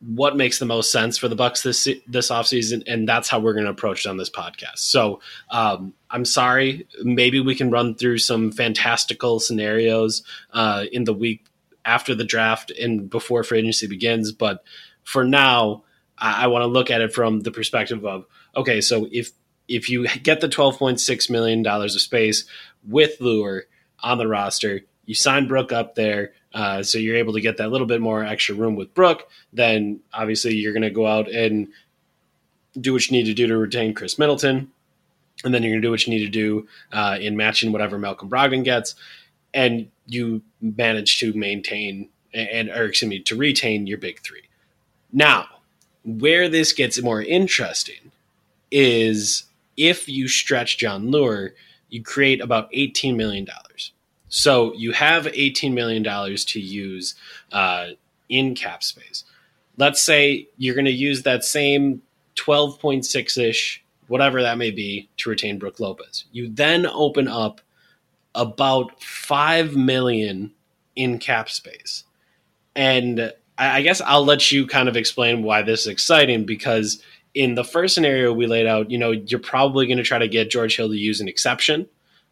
[0.00, 3.52] what makes the most sense for the Bucks this this offseason, and that's how we're
[3.52, 4.78] going to approach it on this podcast.
[4.78, 5.20] So
[5.50, 11.44] um, I'm sorry, maybe we can run through some fantastical scenarios uh, in the week
[11.84, 14.64] after the draft and before free agency begins, but
[15.02, 15.84] for now,
[16.20, 19.30] I, I want to look at it from the perspective of okay, so if
[19.68, 22.44] if you get the 12.6 million dollars of space
[22.86, 23.62] with Leuer
[24.02, 27.70] on the roster, you sign Brook up there uh, so you're able to get that
[27.70, 29.28] little bit more extra room with Brook.
[29.52, 31.68] Then obviously you're going to go out and
[32.78, 34.70] do what you need to do to retain Khris Middleton.
[35.44, 37.98] And then you're going to do what you need to do uh, in matching whatever
[37.98, 38.94] Malcolm Brogdon gets.
[39.54, 44.42] And you manage to maintain and, or excuse me, to retain your big three.
[45.12, 45.46] Now,
[46.04, 48.12] where this gets more interesting
[48.70, 49.44] is
[49.76, 51.50] if you stretch Jon Leuer,
[51.88, 53.46] you create about $18 million.
[54.28, 57.14] So you have $18 million to use
[57.52, 57.88] uh,
[58.28, 59.24] in cap space.
[59.76, 62.02] Let's say you're going to use that same
[62.36, 66.26] 12.6 ish, whatever that may be, to retain Brook Lopez.
[66.32, 67.60] You then open up
[68.34, 70.52] about 5 million
[70.94, 72.04] in cap space.
[72.76, 77.02] And I guess I'll let you kind of explain why this is exciting because
[77.34, 80.28] in the first scenario we laid out, you know, you're probably going to try to
[80.28, 81.86] get George Hill to use an exception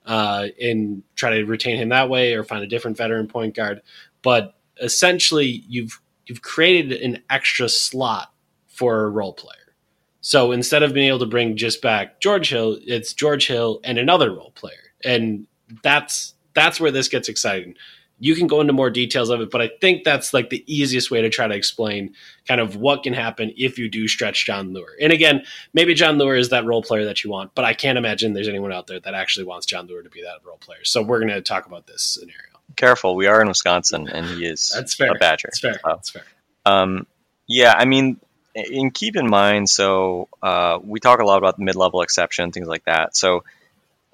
[0.06, 3.82] uh, and try to retain him that way or find a different veteran point guard.
[4.22, 8.32] But essentially, you've you've created an extra slot
[8.66, 9.74] for a role player.
[10.20, 13.98] So instead of being able to bring just back George Hill, it's George Hill and
[13.98, 15.46] another role player, and
[15.82, 17.74] that's that's where this gets exciting
[18.20, 21.10] you can go into more details of it, but I think that's like the easiest
[21.10, 22.14] way to try to explain
[22.46, 24.94] kind of what can happen if you do stretch Jon Leuer.
[25.00, 27.96] And again, maybe Jon Leuer is that role player that you want, but I can't
[27.96, 30.84] imagine there's anyone out there that actually wants Jon Leuer to be that role player.
[30.84, 32.42] So we're going to talk about this scenario.
[32.76, 35.12] Careful, we are in Wisconsin, and he is that's fair.
[35.12, 35.48] a Badger.
[35.48, 35.80] That's fair.
[35.84, 36.24] Uh, that's fair.
[36.66, 37.06] Um,
[37.46, 38.20] yeah, I mean,
[38.54, 42.66] and keep in mind, so uh, we talk a lot about the mid-level exception, things
[42.66, 43.16] like that.
[43.16, 43.44] So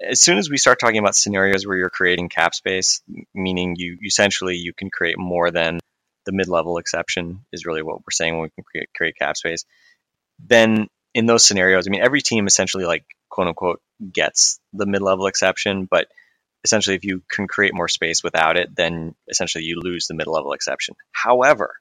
[0.01, 3.01] as soon as we start talking about scenarios where you're creating cap space,
[3.33, 5.79] meaning you essentially you can create more than
[6.25, 9.63] the mid-level exception is really what we're saying when we can create, create cap space.
[10.39, 13.81] Then in those scenarios, I mean, every team essentially like quote unquote
[14.11, 16.07] gets the mid-level exception, but
[16.63, 20.53] essentially if you can create more space without it, then essentially you lose the mid-level
[20.53, 20.95] exception.
[21.11, 21.75] However,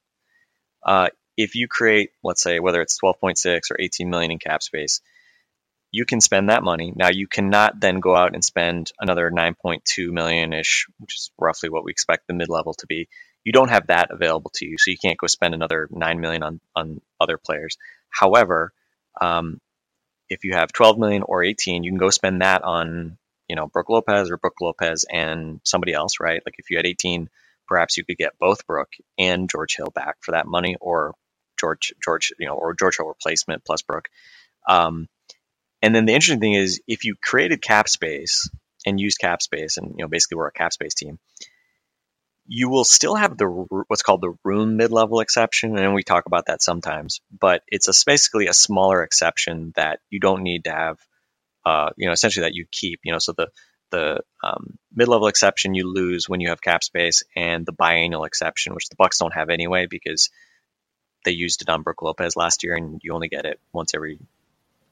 [0.85, 5.01] uh, if you create, let's say, whether it's 12.6 or 18 million in cap space,
[5.95, 6.93] you can spend that money.
[6.97, 11.69] Now you cannot then go out and spend another 9.2 million ish, which is roughly
[11.69, 13.07] what we expect the mid level to be.
[13.45, 16.43] You don't have that available to you, so you can't go spend another 9 million
[16.43, 17.77] on, on other players.
[18.11, 18.73] However,
[19.21, 19.61] um,
[20.29, 23.69] if you have 12 million or 18, you can go spend that on, you know,
[23.69, 26.43] Brook Lopez or Brook Lopez and somebody else, right?
[26.45, 27.31] Like if you had 18,
[27.69, 31.15] perhaps you could get both Brook and George Hill back for that money, or
[31.61, 34.09] George George, you know, or George Hill replacement plus Brook.
[34.69, 35.09] Um,
[35.85, 38.49] and then the interesting thing is if you created cap space
[38.87, 41.19] and used cap space, and you know basically we're a cap space team,
[42.47, 46.47] you will still have the what's called the room mid-level exception, and we talk about
[46.47, 47.21] that sometimes.
[47.39, 50.99] But it's a, basically a smaller exception that you don't need to have,
[51.67, 53.01] uh, you know, essentially that you keep.
[53.05, 53.49] You know, so the
[53.91, 58.75] the um, mid-level exception you lose when you have cap space, and the biannual exception,
[58.75, 60.31] which the Bucks don't have anyway because
[61.27, 64.19] they used it on Brook Lopez last year, and you only get it once every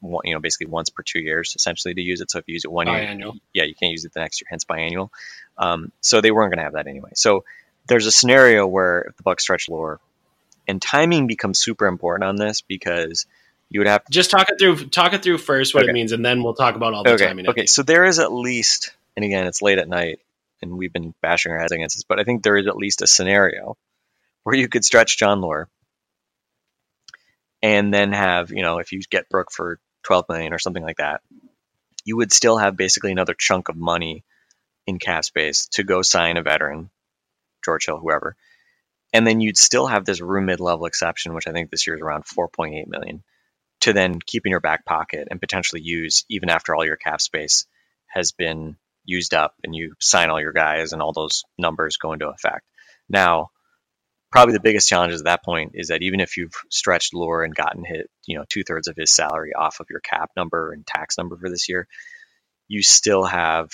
[0.03, 2.31] you know, basically once per two years essentially to use it.
[2.31, 3.19] So if you use it one biannual.
[3.19, 5.11] year, yeah, you can't use it the next year, hence biannual.
[5.57, 7.11] Um, so they weren't going to have that anyway.
[7.15, 7.45] So
[7.87, 9.99] there's a scenario where if the Bucks stretch Leuer,
[10.69, 13.27] and timing becomes super important on this because
[13.69, 14.87] you would have to just talk it through.
[14.89, 15.91] Talk it through first what Okay.
[15.91, 17.49] it means, and then we'll talk about all the okay, timing.
[17.49, 17.67] okay.
[17.67, 20.21] So there is at least, and again, it's late at night,
[20.61, 23.03] and we've been bashing our heads against this, but I think there is at least
[23.03, 23.77] a scenario
[24.45, 25.67] where you could stretch Jon Leuer,
[27.63, 30.99] and then have you know if you get Brook for 12 million or something like
[30.99, 31.23] that,
[32.05, 34.25] you would still have basically another chunk of money
[34.87, 36.91] in cap space to go sign a veteran,
[37.65, 38.37] George Hill, whoever,
[39.13, 41.97] and then you'd still have this room mid level exception, which I think this year
[41.97, 43.23] is around 4.8 million,
[43.83, 47.21] to then keep in your back pocket and potentially use even after all your cap
[47.21, 47.67] space
[48.07, 52.13] has been used up and you sign all your guys and all those numbers go
[52.13, 52.65] into effect.
[53.09, 53.51] Now,
[54.33, 57.55] probably the biggest challenge at that point is that even if you've stretched Leuer and
[57.55, 60.87] gotten hit, you know, two thirds of his salary off of your cap number and
[60.87, 61.87] tax number for this year,
[62.69, 63.71] you still have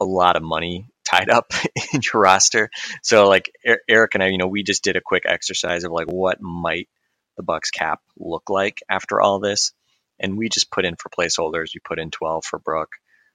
[0.00, 1.52] a lot of money tied up
[1.94, 2.70] in your roster.
[3.02, 3.52] So, like
[3.88, 6.88] Eric and I, you know, we just did a quick exercise of like what might
[7.36, 9.72] the Bucks cap look like after all this.
[10.20, 11.70] And we just put in for placeholders.
[11.74, 12.90] We put in 12 for Brook.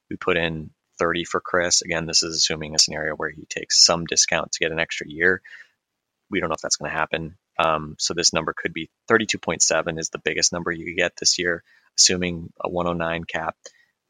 [0.10, 1.82] We put in 30 for Khris.
[1.82, 5.08] Again, this is assuming a scenario where he takes some discount to get an extra
[5.10, 5.42] year.
[6.30, 7.38] We don't know if that's going to happen.
[7.58, 11.38] Um, so this number could be 32.7 is the biggest number you could get this
[11.40, 11.64] year,
[11.98, 13.56] assuming a 109 cap.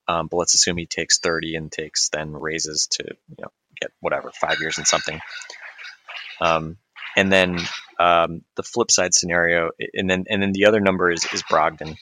[0.07, 3.51] Um, but let's assume he takes 30 and takes then raises to you know
[3.81, 5.19] get whatever five years and something.
[6.39, 6.77] Um,
[7.15, 7.59] and then
[7.99, 11.95] um, the flip side scenario, and then and then the other number is is Brogdon,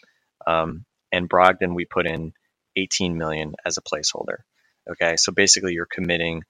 [0.46, 2.34] um, and Brogdon we put in
[2.76, 4.38] 18 million as a placeholder.
[4.90, 6.44] Okay, so basically you're committing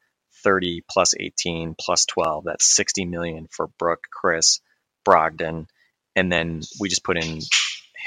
[0.44, 2.46] 30 plus 18 plus 12.
[2.46, 4.62] That's 60 million for Brook, Khris,
[5.06, 5.68] Brogdon,
[6.16, 7.40] and then we just put in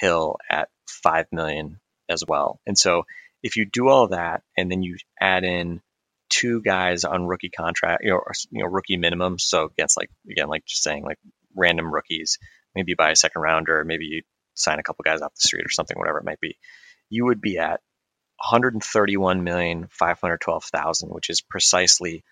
[0.00, 0.68] Hill at
[1.02, 2.60] 5 million as well.
[2.66, 3.04] And so
[3.42, 5.80] if you do all that and then you add in
[6.28, 9.38] two guys on rookie contract, you know, or, you know, rookie minimum.
[9.38, 11.18] So against like again, like just saying like
[11.54, 12.38] random rookies,
[12.74, 14.22] maybe you buy a second rounder, maybe you
[14.54, 16.58] sign a couple guys off the street or something, whatever it might be.
[17.08, 17.80] You would be at
[18.38, 22.24] 131 million 512,000, which is precisely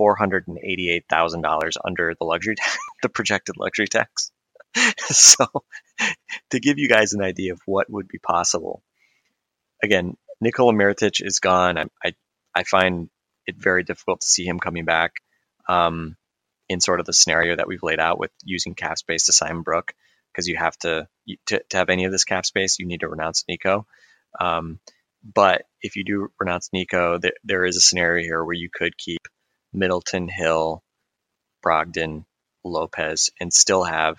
[0.00, 4.30] $488,000 under the luxury tax, the projected luxury tax.
[4.98, 5.46] so
[6.50, 8.82] to give you guys an idea of what would be possible,
[9.82, 11.78] again, Nikola Mirotic is gone.
[11.78, 12.14] I, I,
[12.54, 13.10] I find
[13.46, 15.12] it very difficult to see him coming back
[15.68, 16.16] um,
[16.68, 19.62] in sort of the scenario that we've laid out with using cap space to sign
[19.62, 19.92] Brook
[20.32, 21.06] because you have to,
[21.46, 23.86] to, to have any of this cap space, you need to renounce Nico.
[24.40, 24.80] Um,
[25.22, 28.96] but if you do renounce Nico, there, there is a scenario here where you could
[28.96, 29.28] keep
[29.72, 30.82] Middleton, Hill,
[31.64, 32.24] Brogdon,
[32.64, 34.18] Lopez, and still have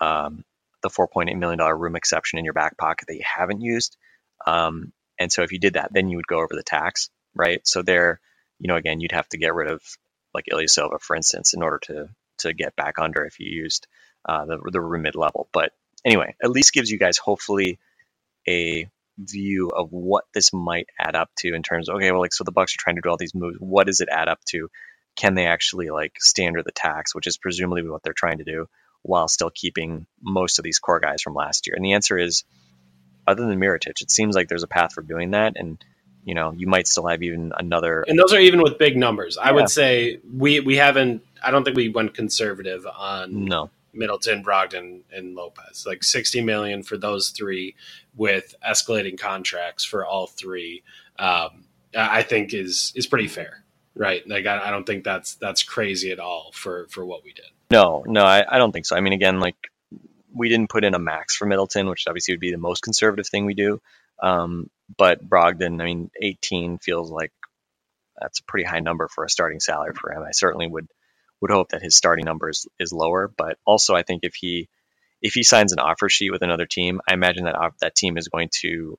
[0.00, 0.44] um,
[0.82, 3.96] the $4.8 million room exception in your back pocket that you haven't used.
[4.46, 7.66] Um, and so if you did that, then you would go over the tax, right?
[7.66, 8.20] So there,
[8.58, 9.80] you know, again, you'd have to get rid of
[10.34, 13.86] like Ilyasova, for instance, in order to to get back under if you used
[14.24, 15.48] uh, the the room mid level.
[15.52, 15.72] But
[16.04, 17.78] anyway, at least gives you guys hopefully
[18.48, 18.88] a
[19.28, 22.44] view of what this might add up to in terms of okay, well, like so
[22.44, 23.56] the Bucks are trying to do all these moves.
[23.58, 24.68] What does it add up to?
[25.16, 28.44] Can they actually like stay under the tax, which is presumably what they're trying to
[28.44, 28.66] do,
[29.02, 31.76] while still keeping most of these core guys from last year?
[31.76, 32.44] And the answer is,
[33.26, 35.82] other than Mirotic, it seems like there's a path for doing that, and
[36.24, 38.04] you know you might still have even another.
[38.06, 39.38] And those are even with big numbers.
[39.38, 41.22] I would say we we haven't.
[41.42, 45.84] I don't think we went conservative on no Middleton, Brogdon, and Lopez.
[45.86, 47.74] Like 60 million for those three
[48.16, 50.82] with escalating contracts for all three.
[51.18, 54.26] Um, I think is is pretty fair, right?
[54.26, 57.44] Like I, I, don't think that's that's crazy at all for for what we did.
[57.70, 58.96] No, no, I, I don't think so.
[58.96, 59.56] I mean, again, like
[60.34, 63.26] we didn't put in a max for Middleton, which obviously would be the most conservative
[63.26, 63.80] thing we do.
[64.22, 67.32] Um, but Brogdon, I mean, 18 feels like
[68.18, 70.22] that's a pretty high number for a starting salary for him.
[70.22, 70.88] I certainly would
[71.42, 73.30] would hope that his starting number is, is lower.
[73.36, 74.68] But also, I think if he
[75.20, 78.28] if he signs an offer sheet with another team, I imagine that that team is
[78.28, 78.98] going to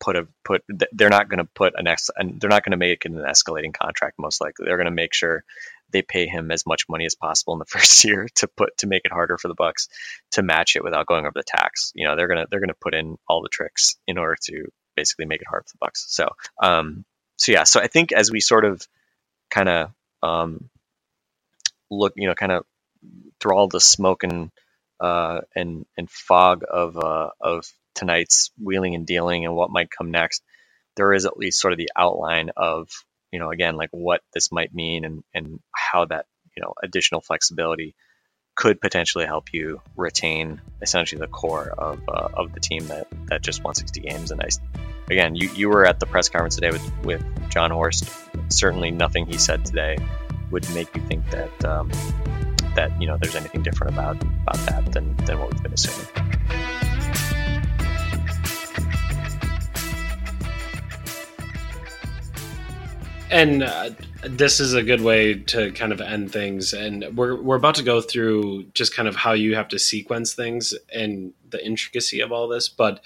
[0.00, 0.62] put a put.
[0.92, 2.10] They're not going to put an ex.
[2.16, 4.18] and They're not going to make an escalating contract.
[4.18, 5.44] Most likely, they're going to make sure
[5.90, 8.86] they pay him as much money as possible in the first year to put to
[8.86, 9.88] make it harder for the Bucks
[10.32, 11.92] to match it without going over the tax.
[11.94, 14.64] You know, they're gonna they're gonna put in all the tricks in order to
[14.96, 16.06] basically make it hard for the Bucks.
[16.08, 16.28] So,
[16.62, 17.04] um,
[17.36, 18.86] so yeah, so I think as we sort of
[19.50, 19.90] kind of
[20.22, 20.70] um,
[21.98, 22.64] look, you know, kind of
[23.40, 24.50] through all the smoke and
[25.00, 30.10] uh, and and fog of uh, of tonight's wheeling and dealing and what might come
[30.10, 30.42] next,
[30.96, 32.88] there is at least sort of the outline of
[33.32, 36.26] you know again like what this might mean and and how that
[36.56, 37.94] you know additional flexibility
[38.56, 43.42] could potentially help you retain essentially the core of, uh, of the team that, that
[43.42, 44.30] just won 60 games.
[44.30, 44.48] And I,
[45.10, 48.08] again, you, you were at the press conference today with, with Jon Horst.
[48.50, 49.98] Certainly nothing he said today
[50.50, 51.90] would make you think that um,
[52.74, 56.08] that you know there's anything different about about that than than what we've been assuming.
[63.30, 63.90] And uh,
[64.22, 66.72] this is a good way to kind of end things.
[66.72, 70.34] And we're we're about to go through just kind of how you have to sequence
[70.34, 72.68] things and the intricacy of all this.
[72.68, 73.04] But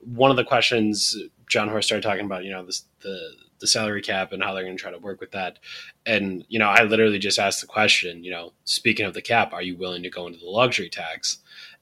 [0.00, 1.16] one of the questions
[1.48, 4.64] Jon Horst started talking about, you know, this, the the salary cap and how they're
[4.64, 5.58] going to try to work with that.
[6.06, 9.52] And you know, I literally just asked the question, you know, speaking of the cap,
[9.52, 11.38] are you willing to go into the luxury tax?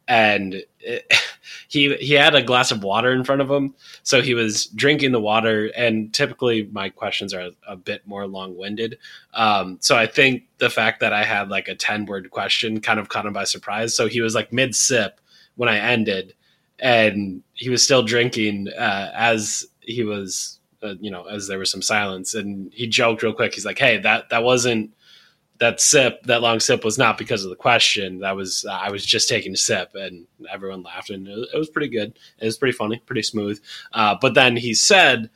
[0.07, 1.13] And it,
[1.69, 5.13] he he had a glass of water in front of him, so he was drinking
[5.13, 5.67] the water.
[5.77, 8.99] And typically, my questions are a bit more long winded.
[9.35, 12.99] Um, so I think the fact that I had like a ten word question kind
[12.99, 13.95] of caught him by surprise.
[13.95, 15.21] So he was like mid sip
[15.57, 16.35] when I ended,
[16.79, 21.71] and he was still drinking uh, as he was uh, you know, as there was
[21.71, 23.55] some silence, and he joked real quick.
[23.55, 24.93] He's like, "Hey, that that wasn't
[25.59, 28.21] that sip, that long sip, was not because of the question.
[28.21, 31.89] That was I was just taking a sip, and everyone laughed, and it was pretty
[31.89, 32.19] good.
[32.39, 33.61] It was pretty funny, pretty smooth.
[33.93, 35.31] Uh, but then he said,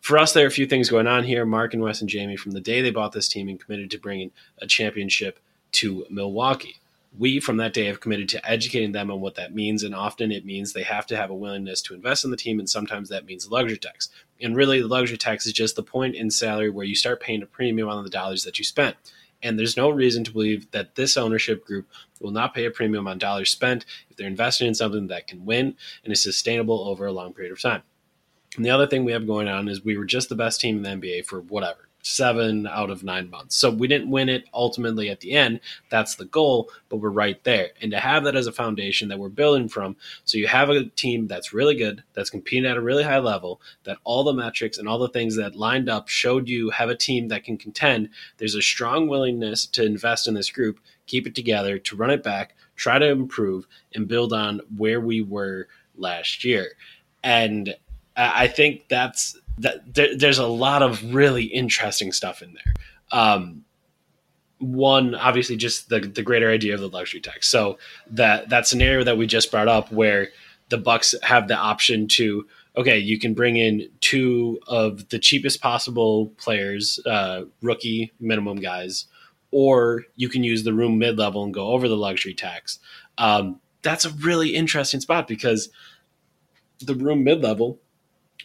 [0.00, 1.46] "For us, there are a few things going on here.
[1.46, 3.98] Mark and Wes and Jamie, from the day they bought this team and committed to
[3.98, 5.40] bringing a championship
[5.72, 6.80] to Milwaukee."
[7.18, 10.30] we from that day have committed to educating them on what that means and often
[10.30, 13.08] it means they have to have a willingness to invest in the team and sometimes
[13.08, 14.08] that means luxury tax
[14.40, 17.42] and really the luxury tax is just the point in salary where you start paying
[17.42, 18.96] a premium on the dollars that you spent
[19.42, 21.86] and there's no reason to believe that this ownership group
[22.20, 25.44] will not pay a premium on dollars spent if they're investing in something that can
[25.44, 27.82] win and is sustainable over a long period of time.
[28.56, 30.76] And the other thing we have going on is we were just the best team
[30.78, 33.56] in the NBA for whatever seven out of nine months.
[33.56, 35.60] So we didn't win it ultimately at the end.
[35.90, 37.70] That's the goal, but we're right there.
[37.82, 40.84] And to have that as a foundation that we're building from, so you have a
[40.84, 44.78] team that's really good, that's competing at a really high level, that all the metrics
[44.78, 48.10] and all the things that lined up showed you have a team that can contend.
[48.38, 52.22] There's a strong willingness to invest in this group, keep it together, to run it
[52.22, 56.72] back, try to improve, and build on where we were last year.
[57.24, 57.74] And
[58.16, 62.74] I think that's that there, there's a lot of really interesting stuff in there.
[63.12, 63.64] Um,
[64.58, 67.48] one, obviously, just the the greater idea of the luxury tax.
[67.48, 67.78] So
[68.08, 70.28] that that scenario that we just brought up, where
[70.68, 72.46] the Bucks have the option to
[72.76, 79.06] okay, you can bring in two of the cheapest possible players, uh, rookie minimum guys,
[79.50, 82.78] or you can use the room mid level and go over the luxury tax.
[83.18, 85.70] Um, that's a really interesting spot because
[86.80, 87.78] the room mid level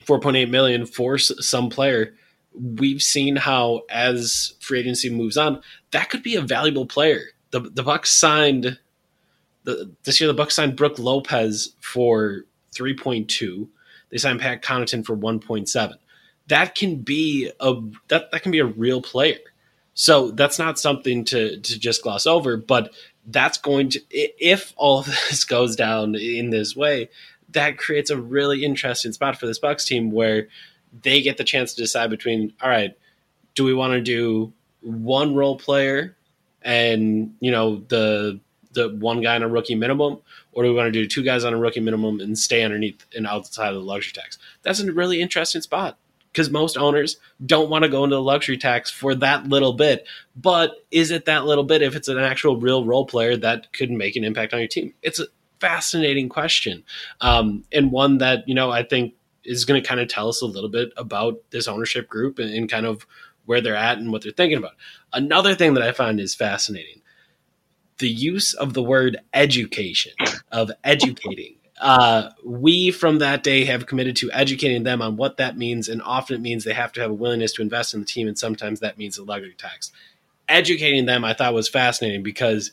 [0.06, 2.16] 4.8 million for some player.
[2.54, 7.22] We've seen how as free agency moves on that could be a valuable player.
[7.52, 8.78] The the bucks signed
[9.64, 12.46] the, this year the bucks signed brook lopez for
[12.76, 13.68] 3.2
[14.10, 15.94] they signed pat connaughton for 1.7
[16.48, 17.74] that can be a
[18.08, 19.40] that, that can be a real player.
[19.94, 22.94] So that's not something to to just gloss over but
[23.28, 27.10] that's going to if all this goes down in this way
[27.52, 30.48] that creates a really interesting spot for this Bucks team where
[31.04, 32.98] they get the chance to decide between all right,
[33.56, 36.16] do we want to do one role player
[36.62, 38.40] and you know the
[38.74, 40.20] the one guy on a rookie minimum,
[40.54, 43.06] or do we want to do two guys on a rookie minimum and stay underneath
[43.16, 44.38] and outside of the luxury tax?
[44.64, 45.98] That's a really interesting spot
[46.32, 50.08] because most owners don't want to go into the luxury tax for that little bit.
[50.36, 53.92] But is it that little bit if it's an actual real role player that could
[53.92, 54.94] make an impact on your team?
[55.02, 55.26] It's a,
[55.62, 56.84] fascinating question,
[57.22, 59.14] um, and one that you know I think
[59.46, 62.54] is going to kind of tell us a little bit about this ownership group and,
[62.54, 63.08] and kind of
[63.46, 64.74] where they're at and what they're thinking about.
[65.14, 67.02] Another thing that I find is fascinating:
[68.00, 70.14] the use of the word education,
[70.52, 71.56] of educating.
[71.80, 76.02] Uh, we from that day have committed to educating them on what that means, and
[76.04, 78.38] often it means they have to have a willingness to invest in the team, and
[78.38, 79.92] sometimes that means a luxury tax.
[80.48, 82.72] Educating them, I thought was fascinating because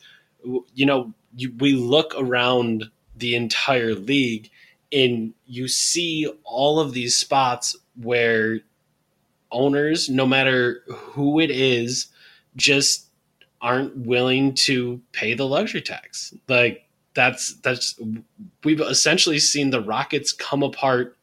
[0.75, 4.51] you know you, we look around the entire league
[4.93, 8.61] and you see all of these spots where
[9.51, 12.07] owners, no matter who it is,
[12.57, 13.07] just
[13.61, 16.35] aren't willing to pay the luxury tax.
[16.49, 17.99] Like that's that's
[18.65, 21.17] we've essentially seen the Rockets come apart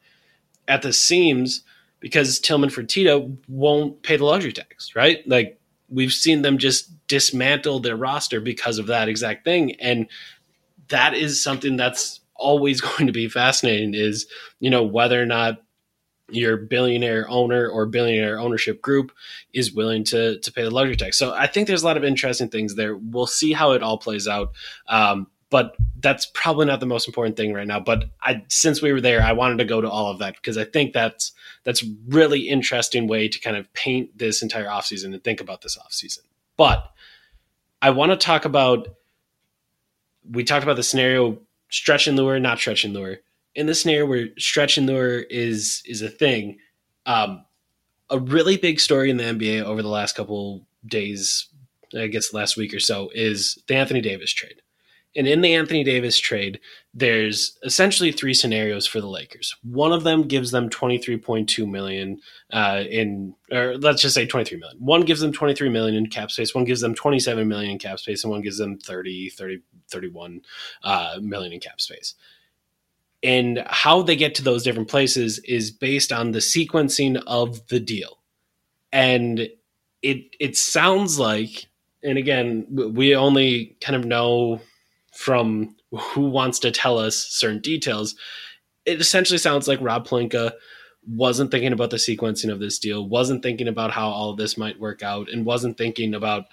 [0.68, 1.62] at the seams
[2.00, 5.26] because Tillman Fertitta won't pay the luxury tax, right?
[5.26, 5.58] Like
[5.88, 10.06] we've seen them just dismantle their roster because of that exact thing and
[10.88, 14.26] that is something that's always going to be fascinating is
[14.60, 15.62] you know whether or not
[16.28, 19.12] your billionaire owner or billionaire ownership group
[19.52, 21.16] is willing to to pay the luxury tax.
[21.16, 22.96] So I think there's a lot of interesting things there.
[22.96, 24.52] We'll see how it all plays out.
[24.88, 27.80] Um, but that's probably not the most important thing right now.
[27.80, 30.58] But I, since we were there, I wanted to go to all of that because
[30.58, 31.32] I think that's
[31.64, 35.78] that's really interesting way to kind of paint this entire offseason and think about this
[35.78, 36.20] offseason.
[36.56, 36.90] But
[37.80, 38.88] I want to talk about
[40.28, 41.38] we talked about the scenario
[41.70, 43.18] stretch and Leuer, not stretch and Leuer.
[43.54, 46.58] In the scenario where stretch and Leuer is is a thing,
[47.06, 47.44] um,
[48.10, 51.48] a really big story in the NBA over the last couple days,
[51.96, 54.60] I guess last week or so, is the Anthony Davis trade.
[55.16, 56.60] And in the Anthony Davis trade,
[56.92, 59.56] there's essentially three scenarios for the Lakers.
[59.62, 62.20] One of them gives them 23.2 million
[62.52, 64.78] uh, in, or let's just say 23 million.
[64.78, 66.54] One gives them 23 million in cap space.
[66.54, 70.42] One gives them 27 million in cap space, and one gives them 30, 30, 31
[70.84, 72.14] uh, million in cap space.
[73.22, 77.80] And how they get to those different places is based on the sequencing of the
[77.80, 78.18] deal.
[78.92, 79.48] And
[80.02, 81.66] it it sounds like,
[82.02, 84.60] and again, we only kind of know
[85.16, 88.14] from who wants to tell us certain details.
[88.84, 90.52] It essentially sounds like Rob Pelinka
[91.08, 94.78] wasn't thinking about the sequencing of this deal, wasn't thinking about how all this might
[94.78, 96.44] work out, and wasn't thinking about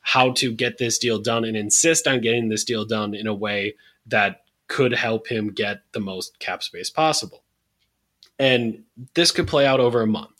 [0.00, 3.34] how to get this deal done and insist on getting this deal done in a
[3.34, 3.74] way
[4.06, 7.44] that could help him get the most cap space possible.
[8.38, 10.37] And this could play out over a month.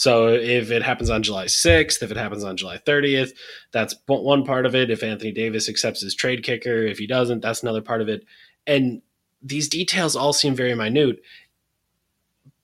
[0.00, 3.32] So if it happens on July 6th, if it happens on July 30th,
[3.70, 4.88] that's one part of it.
[4.88, 8.24] If Anthony Davis accepts his trade kicker, if he doesn't, that's another part of it.
[8.66, 9.02] And
[9.42, 11.20] these details all seem very minute,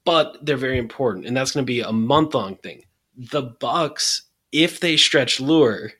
[0.06, 1.26] but they're very important.
[1.26, 2.86] And that's going to be a month long thing.
[3.14, 5.90] The Bucks, if they stretch Leuer,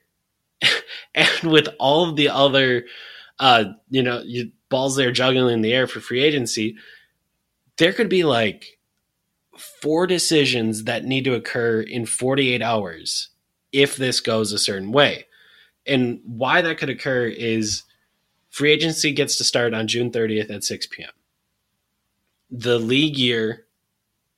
[1.13, 2.85] and with all of the other,
[3.37, 4.23] uh, you know,
[4.69, 6.77] balls they're juggling in the air for free agency,
[7.77, 8.76] there could be like
[9.57, 13.29] four decisions that need to occur in 48 hours
[13.71, 15.25] if this goes a certain way.
[15.85, 17.83] And why that could occur is
[18.49, 21.11] free agency gets to start on June 30th at 6 p.m.
[22.49, 23.65] The league year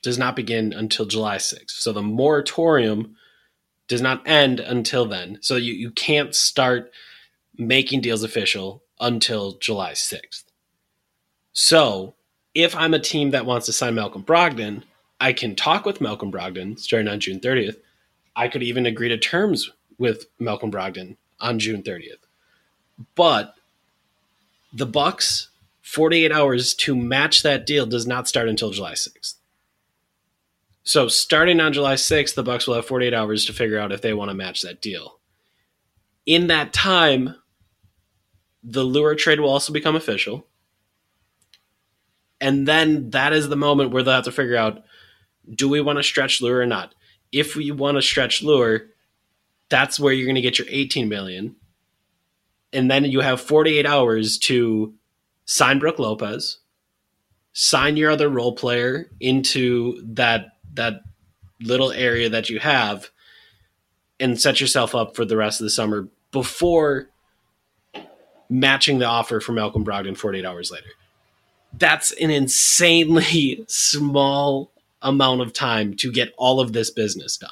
[0.02, 1.72] does not begin until July 6th.
[1.72, 3.16] So the moratorium
[3.88, 5.40] does not end until then.
[5.42, 6.92] So you, you can't start
[7.58, 10.44] making deals official until July 6th.
[11.54, 12.16] So
[12.54, 14.84] if I'm a team that wants to sign Malcolm Brogdon,
[15.20, 17.78] I can talk with Malcolm Brogdon starting on June 30th.
[18.36, 22.24] I could even agree to terms with Malcolm Brogdon on June 30th.
[23.16, 23.56] But
[24.72, 25.50] the Bucks
[25.82, 29.36] 48 hours to match that deal does not start until July 6th.
[30.84, 34.02] So starting on July 6th, the Bucks will have 48 hours to figure out if
[34.02, 35.20] they want to match that deal.
[36.26, 37.36] In that time,
[38.64, 40.46] the Leuer trade will also become official.
[42.42, 44.84] And then that is the moment where they'll have to figure out
[45.54, 46.93] do we want to stretch Leuer or not?
[47.32, 48.88] If we want to stretch Leuer,
[49.70, 51.56] that's where you're going to get your 18 million.
[52.74, 54.93] And then you have 48 hours to
[55.45, 56.60] sign Brook Lopez,
[57.54, 61.02] sign your other role player into that that
[61.62, 63.10] little area that you have
[64.20, 67.10] and set yourself up for the rest of the summer before
[68.50, 70.89] matching the offer for Malcolm Brogdon 48 hours later.
[71.74, 74.72] That's an insanely small
[75.02, 77.52] amount of time to get all of this business done.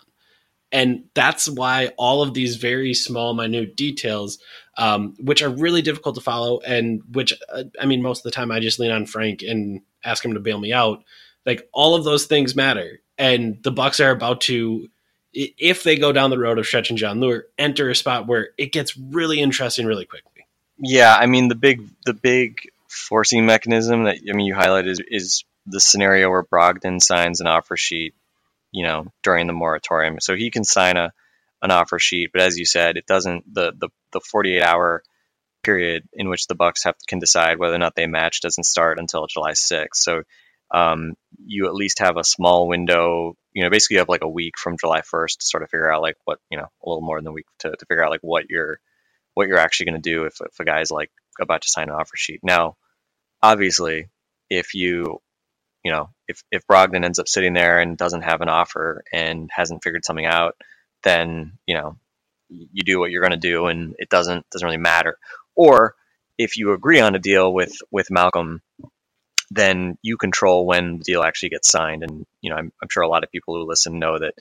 [0.71, 4.37] And that's why all of these very small, minute details,
[4.77, 8.31] um, which are really difficult to follow, and which, uh, I mean, most of the
[8.31, 11.03] time I just lean on Frank and ask him to bail me out.
[11.45, 12.99] Like all of those things matter.
[13.17, 14.89] And the Bucks are about to
[15.37, 18.71] if they go down the road of stretching Jon Leuer, enter a spot where it
[18.71, 20.45] gets really interesting really quickly.
[20.79, 25.01] Yeah, I mean the big the big forcing mechanism that I mean you highlight is
[25.07, 28.15] is the scenario where Brogdon signs an offer sheet,
[28.71, 30.19] you know, during the moratorium.
[30.19, 31.13] So he can sign a
[31.61, 35.03] an offer sheet, but as you said, it doesn't the the, the 48 hour
[35.63, 38.99] period in which the Bucks have can decide whether or not they match doesn't start
[38.99, 39.87] until July 6th.
[39.95, 40.21] So
[40.71, 43.35] um, you at least have a small window.
[43.53, 45.91] You know, basically you have like a week from July 1st to sort of figure
[45.91, 48.11] out like what you know a little more than a week to, to figure out
[48.11, 48.79] like what you're
[49.33, 51.95] what you're actually going to do if, if a guy's like about to sign an
[51.95, 52.39] offer sheet.
[52.41, 52.75] Now,
[53.43, 54.09] obviously,
[54.49, 55.21] if you,
[55.87, 59.49] you know, if, if Brogdon ends up sitting there and doesn't have an offer and
[59.49, 60.55] hasn't figured something out,
[61.03, 61.95] then, you know,
[62.49, 65.17] you do what you're going to do and it doesn't, doesn't really matter.
[65.55, 65.95] Or
[66.37, 68.61] if you agree on a deal with, with Malcolm,
[69.49, 72.03] then you control when the deal actually gets signed.
[72.03, 74.33] And, you know, I'm, I'm sure a lot of people who listen know that,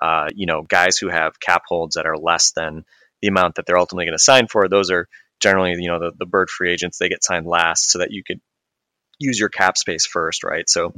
[0.00, 2.86] uh, you know, guys who have cap holds that are less than
[3.20, 4.70] the amount that they're ultimately going to sign for.
[4.70, 5.06] Those are
[5.38, 8.22] generally, you know, the, the bird free agents, they get signed last so that you
[8.26, 8.40] could
[9.18, 10.68] use your cap space first, right?
[10.68, 10.92] So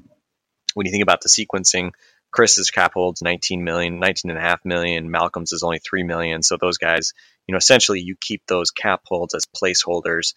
[0.74, 1.92] when you think about the sequencing,
[2.32, 5.10] Khris's cap holds 19 million, 19 and a half million.
[5.10, 6.42] Malcolm's is only 3 million.
[6.42, 7.12] So those guys,
[7.46, 10.34] you know, essentially you keep those cap holds as placeholders,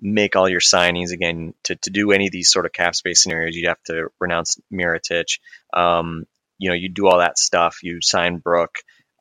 [0.00, 3.22] make all your signings again to, to do any of these sort of cap space
[3.22, 3.54] scenarios.
[3.54, 5.38] You'd have to renounce Mirotic.
[5.74, 6.24] Um,
[6.58, 7.78] you know, you do all that stuff.
[7.82, 8.76] You sign Brook.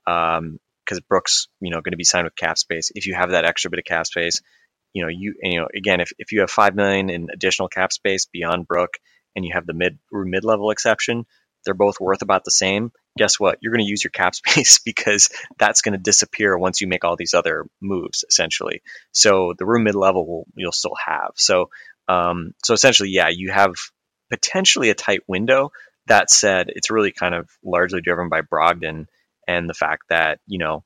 [0.08, 2.92] Um, because Brooks, you know, going to be signed with cap space.
[2.94, 4.42] If you have that extra bit of cap space,
[4.96, 7.92] you know, you you know, again, if, if you have five million in additional cap
[7.92, 8.94] space beyond Brook,
[9.36, 11.26] and you have the mid mid level exception,
[11.66, 12.94] they're both worth about the same.
[13.18, 13.58] Guess what?
[13.62, 15.30] You're going to use your cap space because
[15.60, 18.82] that's going to disappear once you make all these other moves, essentially.
[19.12, 21.32] So the room mid level will you'll still have.
[21.36, 21.70] So
[22.08, 23.74] um, so essentially, yeah, you have
[24.32, 25.72] potentially a tight window.
[26.08, 29.08] That said, it's really kind of largely driven by Brogdon
[29.46, 30.86] and the fact that you know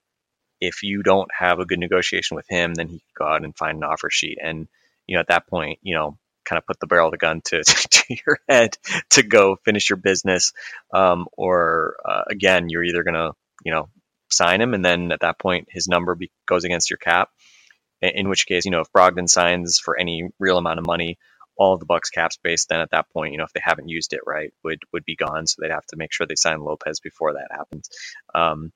[0.61, 3.55] if you don't have a good negotiation with him, then he could go out and
[3.55, 4.67] find an offer sheet, and
[5.07, 7.41] you know at that point, you know, kind of put the barrel of the gun
[7.45, 8.77] to, to your head
[9.11, 10.53] to go finish your business,
[10.93, 13.31] um, or uh, again, you're either gonna
[13.63, 13.89] you know
[14.29, 17.29] sign him, and then at that point, his number be- goes against your cap.
[18.01, 21.17] In, in which case, you know, if Brogdon signs for any real amount of money,
[21.57, 23.89] all of the Bucks cap space, then at that point, you know, if they haven't
[23.89, 25.45] used it right, would would be gone.
[25.45, 27.89] So they'd have to make sure they sign Lopez before that happens.
[28.33, 28.71] Um,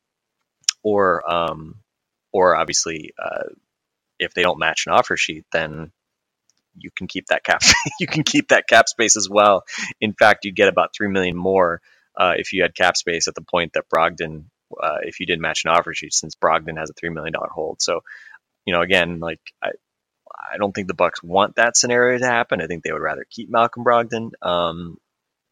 [0.83, 1.75] or um,
[2.31, 3.49] or obviously, uh,
[4.19, 5.91] if they don't match an offer sheet, then
[6.77, 7.61] you can keep that cap.
[7.99, 9.63] you can keep that cap space as well.
[10.01, 11.81] In fact, you'd get about three million more
[12.15, 14.45] uh, if you had cap space at the point that Brogdon,
[14.81, 17.49] uh, if you didn't match an offer sheet, since Brogdon has a three million dollar
[17.49, 17.81] hold.
[17.81, 18.01] So,
[18.65, 19.69] you know, again, like I,
[20.53, 22.61] I don't think the Bucks want that scenario to happen.
[22.61, 24.31] I think they would rather keep Malcolm Brogdon.
[24.41, 24.97] Um,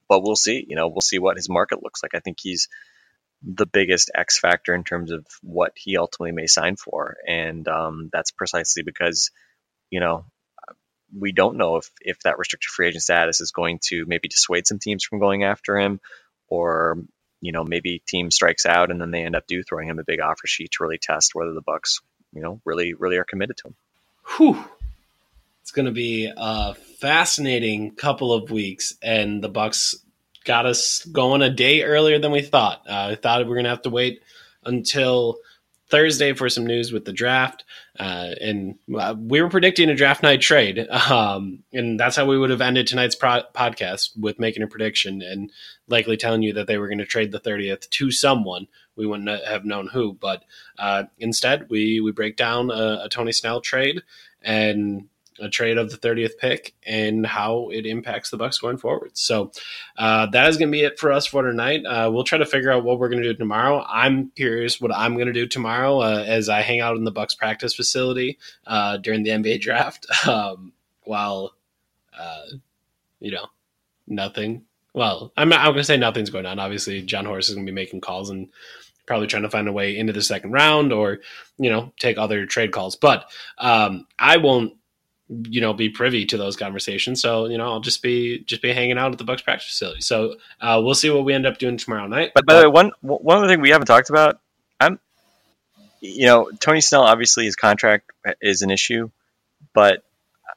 [0.08, 0.66] but we'll see.
[0.68, 2.16] You know, we'll see what his market looks like.
[2.16, 2.68] I think he's
[3.44, 8.10] the biggest X factor in terms of what he ultimately may sign for, and um,
[8.12, 9.32] that's precisely because
[9.90, 10.26] you know
[11.18, 14.68] we don't know if if that restricted free agent status is going to maybe dissuade
[14.68, 16.00] some teams from going after him,
[16.48, 16.98] or
[17.42, 20.04] you know maybe team strikes out and then they end up do throwing him a
[20.04, 22.02] big offer sheet to really test whether the Bucks
[22.34, 23.76] you know really really are committed to him.
[24.38, 24.64] Whew.
[25.62, 29.96] It's going to be a fascinating couple of weeks, and the Bucks
[30.44, 32.84] got us going a day earlier than we thought.
[32.88, 34.22] Uh, I thought we were going to have to wait
[34.64, 35.38] until
[35.90, 37.66] Thursday for some news with the draft,
[38.00, 42.38] uh, and uh, we were predicting a draft night trade, um, and that's how we
[42.38, 45.52] would have ended tonight's pro- podcast with making a prediction and
[45.90, 48.68] likely telling you that they were going to trade the thirtieth to someone.
[48.96, 50.44] We wouldn't have known who, but
[50.80, 54.02] uh, instead we we break down a, a Tony Snell trade
[54.42, 55.08] and
[55.42, 59.12] a trade of the 30th pick and how it impacts the Bucks going forward.
[59.18, 59.52] So
[59.98, 61.84] uh, that is going to be it for us for tonight.
[61.86, 63.86] Uh, we'll try to figure out what we're going to do tomorrow.
[63.90, 67.12] I'm curious what I'm going to do tomorrow uh, as I hang out in the
[67.12, 68.38] Bucks practice facility
[68.68, 70.74] uh, during the NBA draft um,
[71.04, 71.54] while
[72.18, 72.46] uh,
[73.20, 73.48] you know
[74.08, 74.64] nothing.
[74.94, 76.60] Well, I'm, I'm going to say nothing's going on.
[76.60, 78.50] Obviously, Jon Horst is going to be making calls and
[79.06, 81.20] probably trying to find a way into the second round or
[81.58, 82.96] you know take other trade calls.
[82.96, 84.74] But um, I won't
[85.50, 87.22] you know be privy to those conversations.
[87.22, 90.02] So you know i'll just be just be hanging out at the bucks practice facility.
[90.02, 92.32] So uh, we'll see what we end up doing tomorrow night.
[92.36, 94.40] But by the way one one other thing we haven't talked about
[94.80, 95.00] i'm
[96.02, 98.12] you know tony snell obviously his contract
[98.42, 99.10] is an issue
[99.74, 100.04] but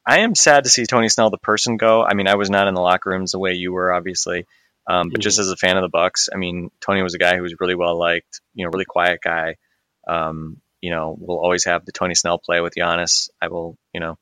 [0.07, 2.03] i am sad to see tony snell the person go.
[2.03, 4.47] I mean i was not in the locker rooms the way you were obviously
[4.87, 5.23] um, but mm-hmm.
[5.23, 7.55] just as a fan of the bucks i mean tony was a guy who was
[7.61, 9.57] really well liked you know really quiet guy.
[10.07, 13.31] Um, you know we'll always have the tony snell play with Giannis.
[13.41, 14.19] i will you know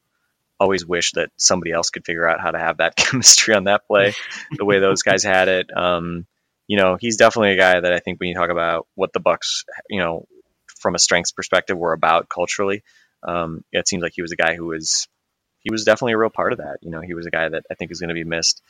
[0.62, 3.86] always wish that somebody else could figure out how to have that chemistry on that
[3.86, 4.14] play
[4.56, 5.66] the way those guys had it.
[5.76, 6.26] Um,
[6.68, 9.20] you know, he's definitely a guy that I think when you talk about what the
[9.20, 10.26] Bucks, you know,
[10.80, 12.82] from a strengths perspective, were about culturally,
[13.22, 15.08] um, it seems like he was a guy who was
[15.60, 16.78] he was definitely a real part of that.
[16.80, 18.62] You know, he was a guy that I think is going to be missed.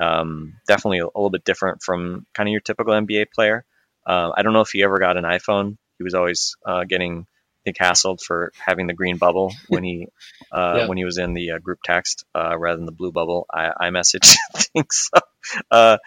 [0.00, 3.64] Um, definitely a, a, little bit different from kind of your typical NBA player.
[4.06, 5.76] Uh, I don't know if he ever got an iPhone.
[5.98, 7.26] He was always uh, getting
[7.60, 10.08] I think hassled for having the green bubble when he
[10.50, 10.86] uh, yeah.
[10.86, 13.90] when he was in the uh, group text uh, rather than the blue bubble I,
[13.90, 15.10] iMessage things.
[15.12, 15.98] So, uh,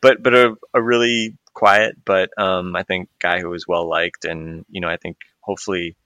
[0.00, 4.24] but but a, a, really quiet, but um, I think guy who was well liked,
[4.24, 5.96] and you know I think hopefully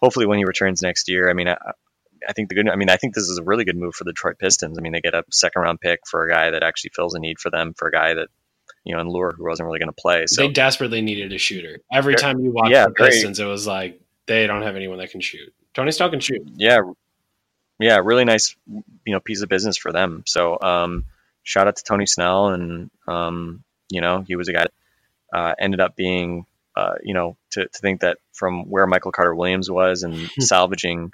[0.00, 1.56] hopefully when he returns next year, I mean I,
[2.26, 2.68] I think the good.
[2.68, 4.78] I mean, I think this is a really good move for the Detroit Pistons.
[4.78, 7.20] I mean, they get a second round pick for a guy that actually fills a
[7.20, 8.28] need for them, for a guy that
[8.84, 10.26] you know, and Leuer who wasn't really going to play.
[10.26, 11.80] So they desperately needed a shooter.
[11.92, 14.98] Every time you watched yeah, the Pistons, very, it was like they don't have anyone
[14.98, 15.52] that can shoot.
[15.74, 16.42] Tony Snell can shoot.
[16.54, 16.80] Yeah,
[17.78, 20.22] yeah, really nice, you know, piece of business for them.
[20.26, 21.04] So, um,
[21.42, 25.54] shout out to Tony Snell, and um, you know, he was a guy that uh,
[25.58, 26.46] ended up being,
[26.76, 30.40] uh, you know, to, to think that from where Michael Carter Williams was and hmm.
[30.40, 31.12] salvaging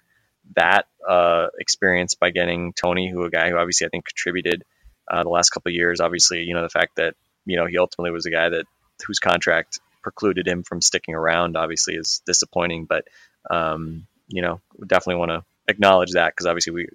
[0.57, 4.65] that uh, experience by getting Tony, who a guy who obviously I think contributed
[5.11, 6.01] uh, the last couple of years.
[6.01, 8.67] Obviously, you know, the fact that you know he ultimately was a guy that
[9.07, 12.87] whose contract precluded him from sticking around obviously is disappointing.
[12.87, 13.07] But
[13.51, 16.89] um, you know, definitely want to acknowledge that because obviously we,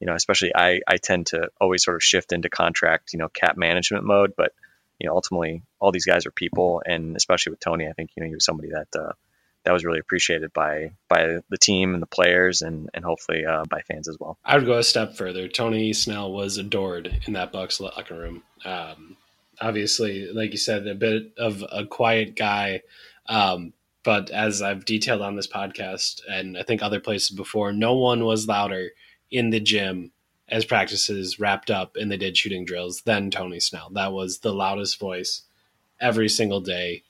[0.00, 3.28] you know, especially I I tend to always sort of shift into contract, you know,
[3.28, 4.34] cap management mode.
[4.36, 4.52] But
[4.98, 8.22] you know, ultimately, all these guys are people, and especially with Tony, I think you
[8.22, 8.88] know he was somebody that.
[8.98, 9.12] Uh,
[9.64, 13.64] that was really appreciated by by the team and the players and and hopefully uh,
[13.70, 14.36] by fans as well.
[14.44, 15.48] I would go a step further.
[15.48, 18.42] Tony Snell was adored in that Bucks locker room.
[18.64, 19.16] Um,
[19.62, 22.82] obviously, like you said, a bit of a quiet guy.
[23.26, 27.94] Um, but as I've detailed on this podcast, and I think other places before, no
[27.94, 28.90] one was louder
[29.30, 30.10] in the gym
[30.48, 33.88] as practices wrapped up and they did shooting drills than Tony Snell.
[33.92, 35.42] That was the loudest voice
[36.00, 37.04] every single day,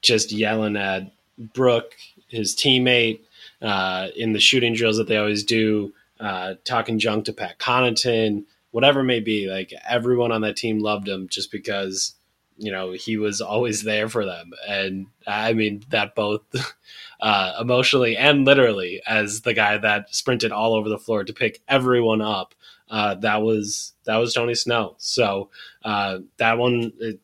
[0.00, 1.96] just yelling at Brook,
[2.28, 3.20] his teammate,
[3.60, 8.44] uh, in the shooting drills that they always do, uh, talking junk to Pat Connaughton,
[8.70, 12.14] whatever it may be, like everyone on that team loved him just because
[12.56, 16.42] you know he was always there for them, and I mean that both
[17.20, 21.62] uh, emotionally and literally as the guy that sprinted all over the floor to pick
[21.68, 22.54] everyone up.
[22.88, 25.50] Uh, that was that was Tony Snell So
[25.84, 27.20] uh, that one, it,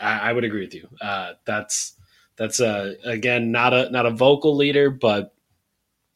[0.00, 0.86] I, I, would agree with you.
[1.00, 1.94] Uh, that's
[2.36, 5.32] that's uh, again not a not a vocal leader, but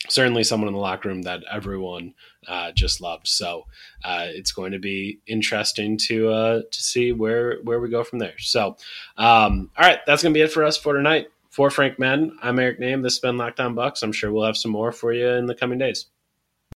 [0.09, 2.15] certainly someone in the locker room that everyone
[2.49, 3.29] uh, just loved.
[3.29, 3.67] So
[4.05, 8.19] uh, it's going to be interesting to uh, to see where where we go from
[8.19, 8.39] there.
[8.39, 8.77] So,
[9.17, 11.29] um, all right, that's going to be it for us for tonight.
[11.51, 13.03] For Frank Madden, I'm Eric Nehm.
[13.03, 14.03] This has been Locked On Bucks.
[14.03, 16.05] I'm sure we'll have some more for you in the coming days.